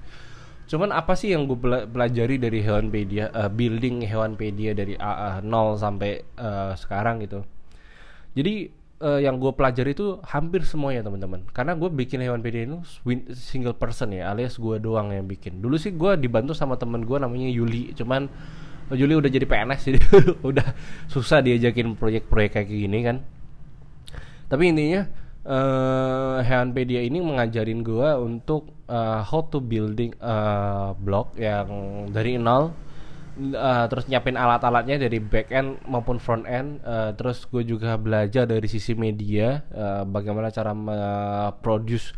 Cuman 0.70 0.94
apa 0.94 1.18
sih 1.18 1.34
yang 1.34 1.50
gue 1.50 1.58
pelajari 1.90 2.38
dari 2.38 2.62
Hewanpedia, 2.62 3.34
uh, 3.34 3.50
building 3.50 4.06
Hewanpedia 4.06 4.78
dari 4.78 4.94
uh, 4.94 5.42
nol 5.42 5.74
sampai 5.74 6.22
uh, 6.38 6.78
sekarang 6.78 7.18
gitu. 7.26 7.42
Jadi 8.38 8.77
uh, 9.02 9.20
yang 9.22 9.38
gue 9.38 9.52
pelajari 9.54 9.94
itu 9.94 10.18
hampir 10.26 10.66
semuanya 10.66 11.06
teman-teman. 11.06 11.46
Karena 11.50 11.74
gue 11.78 11.90
bikin 11.90 12.22
Hewanpedia 12.22 12.66
itu 12.66 12.78
single 13.34 13.74
person 13.74 14.14
ya, 14.14 14.30
alias 14.30 14.58
gue 14.58 14.76
doang 14.78 15.14
yang 15.14 15.26
bikin. 15.26 15.62
Dulu 15.62 15.78
sih 15.78 15.94
gue 15.94 16.18
dibantu 16.18 16.54
sama 16.54 16.78
temen 16.78 17.02
gue 17.06 17.18
namanya 17.18 17.48
Yuli, 17.50 17.94
cuman 17.94 18.26
Yuli 18.92 19.14
udah 19.20 19.30
jadi 19.30 19.44
PNS 19.44 19.80
jadi 19.92 20.00
udah 20.42 20.68
susah 21.12 21.44
diajakin 21.44 21.94
proyek-proyek 21.94 22.50
kayak 22.58 22.68
gini 22.68 22.98
kan. 23.04 23.16
Tapi 24.48 24.64
intinya 24.72 25.04
uh, 25.44 26.40
Hewanpedia 26.40 27.04
ini 27.04 27.20
mengajarin 27.20 27.84
gue 27.84 28.08
untuk 28.16 28.72
uh, 28.88 29.20
how 29.22 29.44
to 29.46 29.60
building 29.60 30.16
uh, 30.18 30.96
blog 30.96 31.36
yang 31.36 31.68
dari 32.08 32.40
nol 32.40 32.87
uh, 33.38 33.86
terus 33.86 34.10
nyiapin 34.10 34.34
alat-alatnya 34.34 34.98
dari 35.06 35.22
back 35.22 35.48
end 35.54 35.78
maupun 35.86 36.18
front 36.18 36.44
end. 36.44 36.82
Uh, 36.82 37.14
terus 37.14 37.46
gue 37.46 37.62
juga 37.62 37.94
belajar 37.96 38.44
dari 38.44 38.66
sisi 38.66 38.92
media 38.98 39.62
uh, 39.72 40.02
bagaimana 40.04 40.50
cara 40.50 40.74
produce 41.62 42.12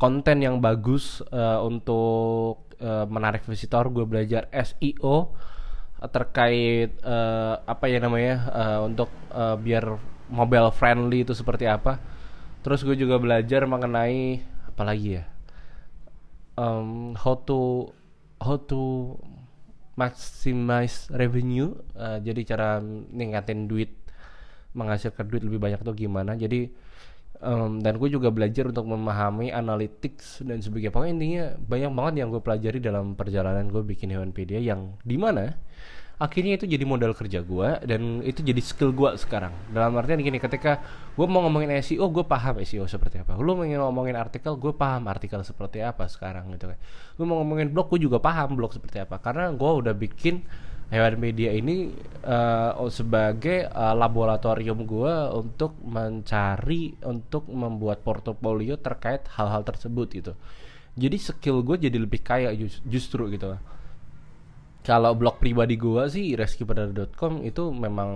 konten 0.00 0.42
yang 0.42 0.58
bagus 0.58 1.22
uh, 1.30 1.60
untuk 1.62 2.72
uh, 2.80 3.06
menarik 3.06 3.44
visitor. 3.44 3.92
Gue 3.92 4.08
belajar 4.08 4.48
SEO 4.50 5.36
terkait 6.04 7.00
uh, 7.00 7.64
apa 7.64 7.88
ya 7.88 7.96
namanya 8.02 8.34
uh, 8.52 8.78
untuk 8.84 9.08
uh, 9.32 9.56
biar 9.56 9.96
mobile 10.28 10.72
friendly 10.72 11.22
itu 11.22 11.36
seperti 11.36 11.68
apa. 11.68 12.00
Terus 12.64 12.80
gue 12.82 12.96
juga 12.96 13.20
belajar 13.20 13.68
mengenai 13.68 14.40
apa 14.72 14.82
lagi 14.82 15.20
ya 15.20 15.24
um, 16.56 17.14
how 17.14 17.34
to 17.46 17.90
how 18.40 18.56
to 18.56 19.14
maximize 19.94 21.06
revenue 21.14 21.70
uh, 21.94 22.18
jadi 22.18 22.40
cara 22.42 22.82
ningkatin 22.84 23.70
duit 23.70 23.94
menghasilkan 24.74 25.30
duit 25.30 25.42
lebih 25.46 25.62
banyak 25.62 25.80
tuh 25.86 25.94
gimana. 25.94 26.34
Jadi 26.34 26.66
um, 27.40 27.78
dan 27.78 27.96
gue 27.96 28.10
juga 28.10 28.34
belajar 28.34 28.68
untuk 28.68 28.90
memahami 28.90 29.54
analytics 29.54 30.42
dan 30.42 30.58
sebagainya 30.58 30.92
pokoknya 30.92 31.14
intinya 31.14 31.44
banyak 31.62 31.92
banget 31.94 32.14
yang 32.24 32.28
gue 32.34 32.42
pelajari 32.42 32.78
dalam 32.82 33.14
perjalanan 33.14 33.70
gue 33.70 33.82
bikin 33.86 34.10
Hewanpedia 34.10 34.58
yang 34.58 34.98
di 35.06 35.14
mana 35.14 35.54
akhirnya 36.14 36.54
itu 36.54 36.70
jadi 36.70 36.86
modal 36.86 37.10
kerja 37.10 37.42
gue 37.42 37.68
dan 37.90 38.22
itu 38.22 38.40
jadi 38.46 38.62
skill 38.62 38.94
gue 38.94 39.18
sekarang. 39.18 39.50
Dalam 39.74 39.98
artian 39.98 40.22
gini 40.22 40.38
ketika 40.38 40.78
gue 41.18 41.26
mau 41.26 41.42
ngomongin 41.42 41.74
SEO 41.82 42.06
gue 42.10 42.22
paham 42.22 42.62
SEO 42.62 42.86
seperti 42.86 43.18
apa. 43.22 43.34
Lu 43.34 43.58
mau 43.58 43.66
ngomongin 43.66 44.14
artikel 44.14 44.54
gue 44.54 44.70
paham 44.70 45.10
artikel 45.10 45.42
seperti 45.42 45.82
apa 45.82 46.06
sekarang 46.06 46.54
gitu 46.54 46.70
kan. 46.70 46.78
Gue 47.18 47.26
mau 47.26 47.42
ngomongin 47.42 47.74
blog 47.74 47.90
gue 47.90 48.06
juga 48.06 48.22
paham 48.22 48.54
blog 48.54 48.70
seperti 48.72 49.02
apa. 49.02 49.18
Karena 49.18 49.50
gue 49.50 49.70
udah 49.70 49.94
bikin 49.94 50.46
hewan 50.94 51.18
media 51.18 51.50
ini 51.50 51.90
uh, 52.22 52.78
sebagai 52.86 53.66
uh, 53.66 53.94
laboratorium 53.98 54.86
gue 54.86 55.14
untuk 55.34 55.74
mencari 55.82 56.94
untuk 57.02 57.50
membuat 57.50 58.06
portofolio 58.06 58.78
terkait 58.78 59.26
hal-hal 59.34 59.66
tersebut 59.66 60.06
gitu. 60.14 60.32
Jadi 60.94 61.16
skill 61.18 61.66
gue 61.66 61.90
jadi 61.90 61.98
lebih 61.98 62.22
kaya 62.22 62.54
justru 62.86 63.26
gitu 63.34 63.58
kalau 64.84 65.16
blog 65.16 65.40
pribadi 65.40 65.80
gua 65.80 66.12
sih 66.12 66.36
reskipadar.com 66.36 67.40
itu 67.40 67.72
memang 67.72 68.10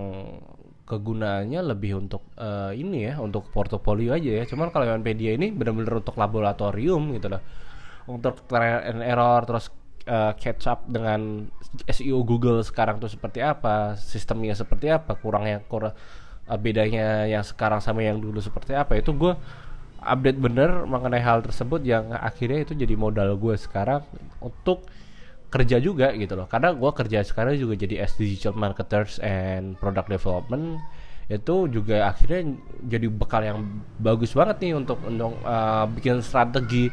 kegunaannya 0.85 1.61
lebih 1.65 2.01
untuk 2.01 2.29
uh, 2.37 2.73
ini 2.73 3.09
ya 3.09 3.17
untuk 3.17 3.49
portofolio 3.49 4.13
aja 4.13 4.41
ya. 4.41 4.43
Cuman 4.45 4.69
kalau 4.69 4.85
Wikipedia 4.85 5.33
ini 5.33 5.49
benar-benar 5.49 6.01
untuk 6.05 6.13
laboratorium 6.17 7.13
gitu 7.17 7.29
loh. 7.29 7.41
Untuk 8.09 8.45
trial 8.49 8.85
and 8.85 9.01
error 9.05 9.41
terus 9.45 9.69
uh, 10.09 10.33
catch 10.37 10.65
up 10.65 10.85
dengan 10.89 11.49
SEO 11.85 12.25
Google 12.25 12.65
sekarang 12.65 12.97
tuh 12.97 13.09
seperti 13.09 13.45
apa 13.45 13.93
sistemnya 13.97 14.57
seperti 14.57 14.89
apa 14.89 15.13
kurangnya 15.17 15.61
kurang 15.69 15.93
uh, 16.49 16.57
bedanya 16.57 17.29
yang 17.29 17.45
sekarang 17.45 17.77
sama 17.81 18.01
yang 18.01 18.17
dulu 18.17 18.41
seperti 18.41 18.73
apa 18.73 18.97
itu 18.97 19.13
gue 19.13 19.37
update 20.01 20.39
bener 20.41 20.89
mengenai 20.89 21.21
hal 21.21 21.45
tersebut 21.45 21.85
yang 21.85 22.09
akhirnya 22.09 22.65
itu 22.65 22.73
jadi 22.73 22.97
modal 22.97 23.37
gue 23.37 23.53
sekarang 23.59 24.01
untuk 24.41 24.89
kerja 25.49 25.81
juga 25.81 26.13
gitu 26.13 26.37
loh. 26.37 26.45
Karena 26.45 26.71
gue 26.71 26.91
kerja 26.93 27.25
sekarang 27.25 27.57
juga 27.57 27.73
jadi 27.75 28.05
as 28.05 28.13
digital 28.15 28.53
marketers 28.53 29.17
and 29.19 29.75
product 29.81 30.07
development 30.07 30.77
itu 31.29 31.69
juga 31.69 32.09
akhirnya 32.09 32.57
jadi 32.89 33.05
bekal 33.05 33.41
yang 33.45 33.59
bagus 34.01 34.33
banget 34.33 34.65
nih 34.65 34.73
untuk 34.73 34.97
untuk 35.05 35.37
uh, 35.45 35.85
bikin 35.85 36.25
strategi 36.25 36.89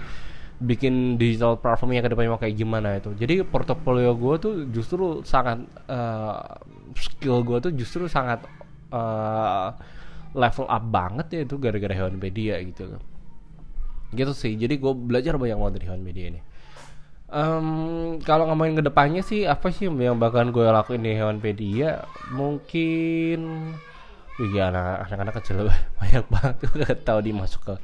bikin 0.61 1.17
digital 1.21 1.57
platform 1.57 1.97
yang 1.97 2.05
ke 2.05 2.13
depannya 2.13 2.33
mau 2.33 2.41
kayak 2.41 2.57
gimana 2.57 3.01
itu. 3.01 3.13
Jadi 3.17 3.45
portofolio 3.45 4.13
gue 4.17 4.35
tuh 4.41 4.55
justru 4.73 5.21
sangat 5.25 5.65
uh, 5.89 6.41
skill 6.97 7.45
gue 7.45 7.59
tuh 7.61 7.73
justru 7.77 8.09
sangat 8.09 8.45
uh, 8.93 9.73
level 10.37 10.69
up 10.69 10.85
banget 10.85 11.27
ya 11.33 11.41
itu 11.45 11.57
gara-gara 11.61 11.93
hewan 11.93 12.17
media 12.21 12.61
gitu. 12.61 12.97
Gitu 14.17 14.33
sih. 14.37 14.53
Jadi 14.57 14.81
gue 14.81 14.93
belajar 14.97 15.37
banyak 15.37 15.57
banget 15.57 15.75
dari 15.81 15.87
hewan 15.93 16.05
media 16.05 16.25
ini 16.33 16.41
Um, 17.27 18.23
kalau 18.23 18.47
ngomongin 18.47 18.79
ke 18.79 18.87
depannya 18.87 19.19
sih 19.19 19.51
apa 19.51 19.75
sih 19.75 19.91
yang 19.91 20.23
bakalan 20.23 20.55
gue 20.55 20.63
lakuin 20.63 21.03
di 21.03 21.11
Hewanpedia? 21.19 22.07
Mungkin 22.31 23.75
Iya 24.37 24.69
anak 24.69 25.09
anak 25.09 25.35
kecil 25.41 25.65
banyak 25.99 26.29
banget 26.29 26.69
udah 26.77 26.93
tahu 27.01 27.19
dia 27.25 27.33
masuk 27.33 27.73
ke 27.73 27.75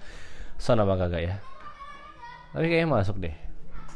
sana 0.61 0.85
apa 0.85 1.09
gak 1.09 1.23
ya. 1.25 1.35
Tapi 2.53 2.69
kayaknya 2.69 2.93
masuk 2.93 3.17
deh. 3.17 3.33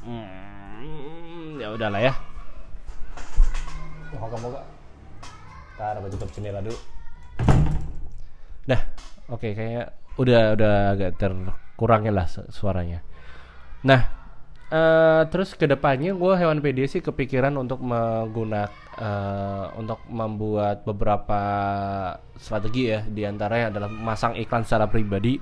Hmm, 0.01 1.61
ya 1.61 1.69
udahlah 1.77 2.01
ya. 2.01 2.13
Moga-moga. 4.17 4.65
Ntar 5.77 6.01
gue 6.01 6.11
tutup 6.17 6.33
jendela 6.33 6.65
dulu. 6.65 6.79
Dah, 8.65 8.81
oke 9.29 9.53
kayaknya 9.53 9.93
udah 10.17 10.57
udah 10.57 10.73
agak 10.97 11.21
terkurangin 11.21 12.17
lah 12.17 12.25
su- 12.25 12.49
suaranya. 12.49 13.05
Nah, 13.85 14.16
eh 14.67 15.23
terus 15.31 15.55
ke 15.55 15.71
depannya 15.71 16.11
gue 16.11 16.33
hewan 16.35 16.59
PD 16.59 16.91
sih 16.91 16.99
kepikiran 16.99 17.55
untuk 17.55 17.79
menggunakan 17.87 18.71
untuk 19.79 20.03
membuat 20.11 20.83
beberapa 20.83 21.41
strategi 22.35 22.91
ya 22.91 23.05
di 23.07 23.23
antaranya 23.23 23.71
adalah 23.77 23.91
masang 23.93 24.35
iklan 24.35 24.67
secara 24.67 24.91
pribadi. 24.91 25.39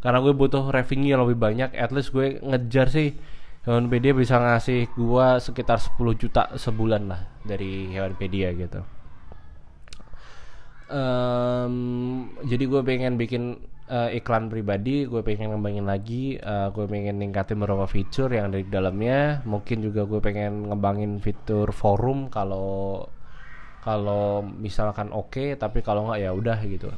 Karena 0.00 0.22
gue 0.24 0.32
butuh 0.32 0.70
revenue 0.72 1.12
yang 1.12 1.22
lebih 1.26 1.36
banyak 1.36 1.76
at 1.76 1.92
least 1.92 2.14
gue 2.14 2.40
ngejar 2.40 2.88
sih 2.88 3.12
hewan 3.68 3.92
PD 3.92 4.16
bisa 4.16 4.40
ngasih 4.40 4.88
gue 4.96 5.26
sekitar 5.44 5.76
10 5.76 6.00
juta 6.16 6.42
sebulan 6.56 7.02
lah 7.10 7.20
dari 7.44 7.92
hewan 7.92 8.16
pedia 8.16 8.48
gitu. 8.56 8.80
Em, 10.90 11.74
jadi 12.48 12.64
gue 12.66 12.80
pengen 12.82 13.14
bikin 13.20 13.60
eh, 13.90 14.22
iklan 14.22 14.46
pribadi, 14.46 15.02
gue 15.04 15.20
pengen 15.26 15.50
ngembangin 15.50 15.90
lagi, 15.90 16.38
eh, 16.38 16.70
gue 16.70 16.86
pengen 16.86 17.18
ningkatin 17.18 17.58
beberapa 17.58 17.90
fitur 17.90 18.30
yang 18.30 18.54
ada 18.54 18.62
di 18.62 18.70
dalamnya. 18.70 19.42
Mungkin 19.42 19.82
juga 19.82 20.06
gue 20.06 20.22
pengen 20.22 20.70
ngembangin 20.70 21.18
fitur 21.18 21.74
forum 21.74 22.30
kalau 22.30 23.10
kalau 23.82 24.46
misalkan 24.46 25.10
oke, 25.10 25.58
tapi 25.58 25.82
kalau 25.82 26.06
nggak 26.08 26.20
ya 26.22 26.30
udah 26.30 26.62
gitu. 26.62 26.94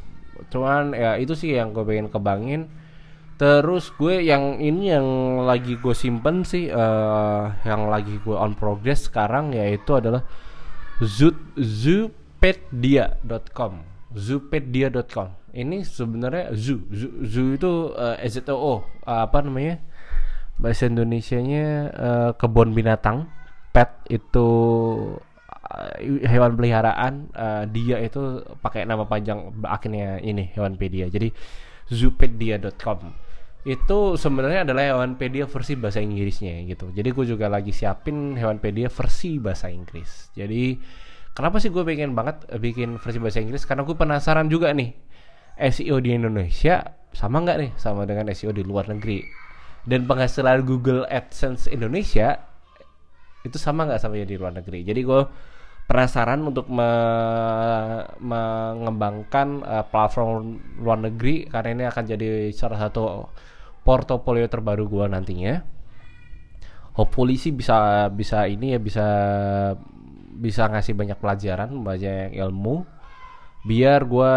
Cuman 0.52 0.92
ya 0.92 1.16
itu 1.16 1.32
sih 1.32 1.56
yang 1.56 1.72
gue 1.72 1.82
pengen 1.82 2.12
kembangin. 2.12 2.68
Terus 3.40 3.88
gue 3.96 4.20
yang 4.22 4.60
ini 4.60 4.92
yang 4.92 5.40
lagi 5.42 5.74
gue 5.80 5.96
simpen 5.96 6.44
sih, 6.44 6.68
eh, 6.68 7.44
yang 7.64 7.88
lagi 7.88 8.20
gue 8.20 8.36
on 8.36 8.52
progress 8.54 9.08
sekarang 9.08 9.56
yaitu 9.56 9.96
adalah 9.96 10.22
Zoot 11.02 11.34
zoopedia.com 11.58 13.82
zoopedia.com 14.12 15.41
ini 15.52 15.84
sebenarnya 15.84 16.52
zoo. 16.56 16.82
Zoo, 16.88 17.12
zoo 17.24 17.48
itu 17.56 17.72
uh, 17.92 18.16
ZOO 18.24 18.84
apa 19.04 19.38
namanya? 19.44 19.80
Bahasa 20.60 20.86
Indonesianya 20.86 21.66
eh, 21.90 22.30
kebun 22.38 22.76
binatang. 22.76 23.26
Pet 23.72 23.88
itu 24.12 24.48
eh, 25.74 26.28
hewan 26.28 26.54
peliharaan 26.54 27.32
eh, 27.34 27.64
dia 27.72 27.98
itu 27.98 28.44
pakai 28.62 28.84
nama 28.86 29.08
panjang 29.08 29.50
akhirnya 29.64 30.20
ini 30.22 30.52
hewanpedia. 30.54 31.08
Jadi 31.10 31.32
zoopedia.com 31.90 32.98
itu 33.62 34.18
sebenarnya 34.18 34.66
adalah 34.66 34.82
hewanpedia 34.90 35.46
versi 35.46 35.78
bahasa 35.78 36.02
Inggrisnya 36.02 36.66
gitu. 36.66 36.90
Jadi 36.90 37.08
gue 37.14 37.24
juga 37.26 37.46
lagi 37.46 37.70
siapin 37.70 38.34
hewanpedia 38.34 38.90
versi 38.90 39.38
bahasa 39.38 39.70
Inggris. 39.70 40.34
Jadi 40.34 40.82
kenapa 41.30 41.62
sih 41.62 41.70
gue 41.70 41.82
pengen 41.86 42.14
banget 42.18 42.42
eh, 42.50 42.58
bikin 42.58 42.98
versi 42.98 43.18
bahasa 43.22 43.38
Inggris? 43.38 43.62
Karena 43.62 43.86
gue 43.86 43.94
penasaran 43.94 44.50
juga 44.50 44.74
nih 44.74 44.90
SEO 45.62 46.02
di 46.02 46.10
Indonesia 46.18 46.82
sama 47.12 47.44
nggak 47.44 47.56
nih 47.60 47.70
sama 47.78 48.02
dengan 48.08 48.32
SEO 48.34 48.50
di 48.50 48.66
luar 48.66 48.90
negeri? 48.90 49.22
Dan 49.82 50.06
penghasilan 50.06 50.62
Google 50.66 51.06
AdSense 51.06 51.70
Indonesia 51.70 52.38
itu 53.42 53.58
sama 53.58 53.86
nggak 53.86 53.98
sama 54.02 54.18
yang 54.18 54.30
di 54.30 54.38
luar 54.38 54.54
negeri? 54.54 54.86
Jadi 54.86 55.00
gue 55.02 55.22
penasaran 55.86 56.40
untuk 56.46 56.70
me- 56.70 58.06
mengembangkan 58.22 59.48
eh, 59.66 59.84
platform 59.90 60.58
luar 60.78 60.98
negeri 61.02 61.50
karena 61.50 61.68
ini 61.74 61.84
akan 61.90 62.04
jadi 62.06 62.50
salah 62.54 62.78
satu 62.78 63.26
portofolio 63.82 64.46
terbaru 64.46 64.86
gue 64.86 65.04
nantinya. 65.10 65.54
Hopefully 66.94 67.40
sih 67.40 67.50
bisa 67.50 68.06
bisa 68.12 68.46
ini 68.46 68.76
ya 68.76 68.78
bisa 68.78 69.06
bisa 70.42 70.66
ngasih 70.68 70.94
banyak 70.98 71.18
pelajaran 71.18 71.70
banyak 71.82 72.36
ilmu 72.36 72.84
biar 73.62 74.02
gue 74.04 74.32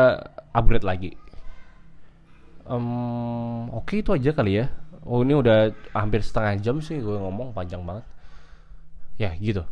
upgrade 0.55 0.87
lagi? 0.87 1.11
Em, 2.65 2.87
oke 3.75 3.99
itu 3.99 4.15
aja 4.15 4.31
kali 4.31 4.63
ya. 4.63 4.71
Oh 5.05 5.21
ini 5.21 5.37
udah 5.37 5.69
hampir 5.93 6.23
setengah 6.25 6.57
jam 6.63 6.81
sih 6.81 6.97
gue 6.97 7.17
ngomong 7.19 7.51
panjang 7.51 7.83
banget. 7.83 8.07
Ya 9.19 9.35
gitu. 9.37 9.67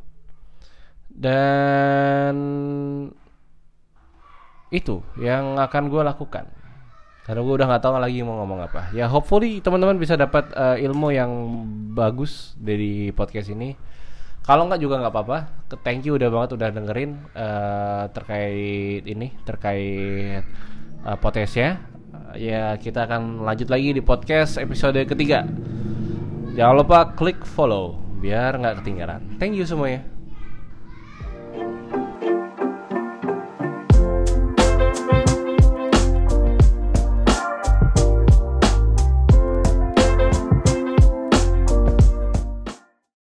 Dan 1.10 2.36
itu 4.74 5.02
yang 5.18 5.58
akan 5.58 5.90
gue 5.90 6.02
lakukan. 6.04 6.46
Karena 7.24 7.40
gue 7.40 7.54
udah 7.56 7.68
nggak 7.72 7.84
tahu 7.88 7.96
lagi 7.98 8.20
mau 8.22 8.44
ngomong 8.44 8.68
apa. 8.68 8.92
Ya 8.92 9.08
hopefully 9.08 9.64
teman-teman 9.64 9.96
bisa 9.96 10.20
dapat 10.20 10.52
eh, 10.52 10.84
ilmu 10.86 11.08
yang 11.16 11.32
bagus 11.96 12.54
dari 12.60 13.16
podcast 13.16 13.48
ini 13.50 13.74
kalau 14.44 14.68
nggak 14.68 14.82
juga 14.84 15.00
nggak 15.00 15.14
apa-apa. 15.16 15.38
Thank 15.82 16.06
you 16.06 16.20
udah 16.20 16.30
banget 16.30 16.60
udah 16.60 16.70
dengerin 16.70 17.12
eh, 17.32 18.04
terkait 18.12 19.04
ini 19.08 19.28
terkait 19.48 20.44
eh, 21.04 21.18
podcastnya. 21.18 21.80
Ya 22.38 22.76
kita 22.78 23.08
akan 23.08 23.46
lanjut 23.48 23.72
lagi 23.72 23.96
di 23.96 24.04
podcast 24.04 24.60
episode 24.60 25.00
ketiga. 25.08 25.48
Jangan 26.54 26.76
lupa 26.76 27.16
klik 27.16 27.42
follow 27.42 27.98
biar 28.22 28.60
nggak 28.60 28.84
ketinggalan. 28.84 29.40
Thank 29.40 29.58
you 29.58 29.66
semuanya 29.66 30.13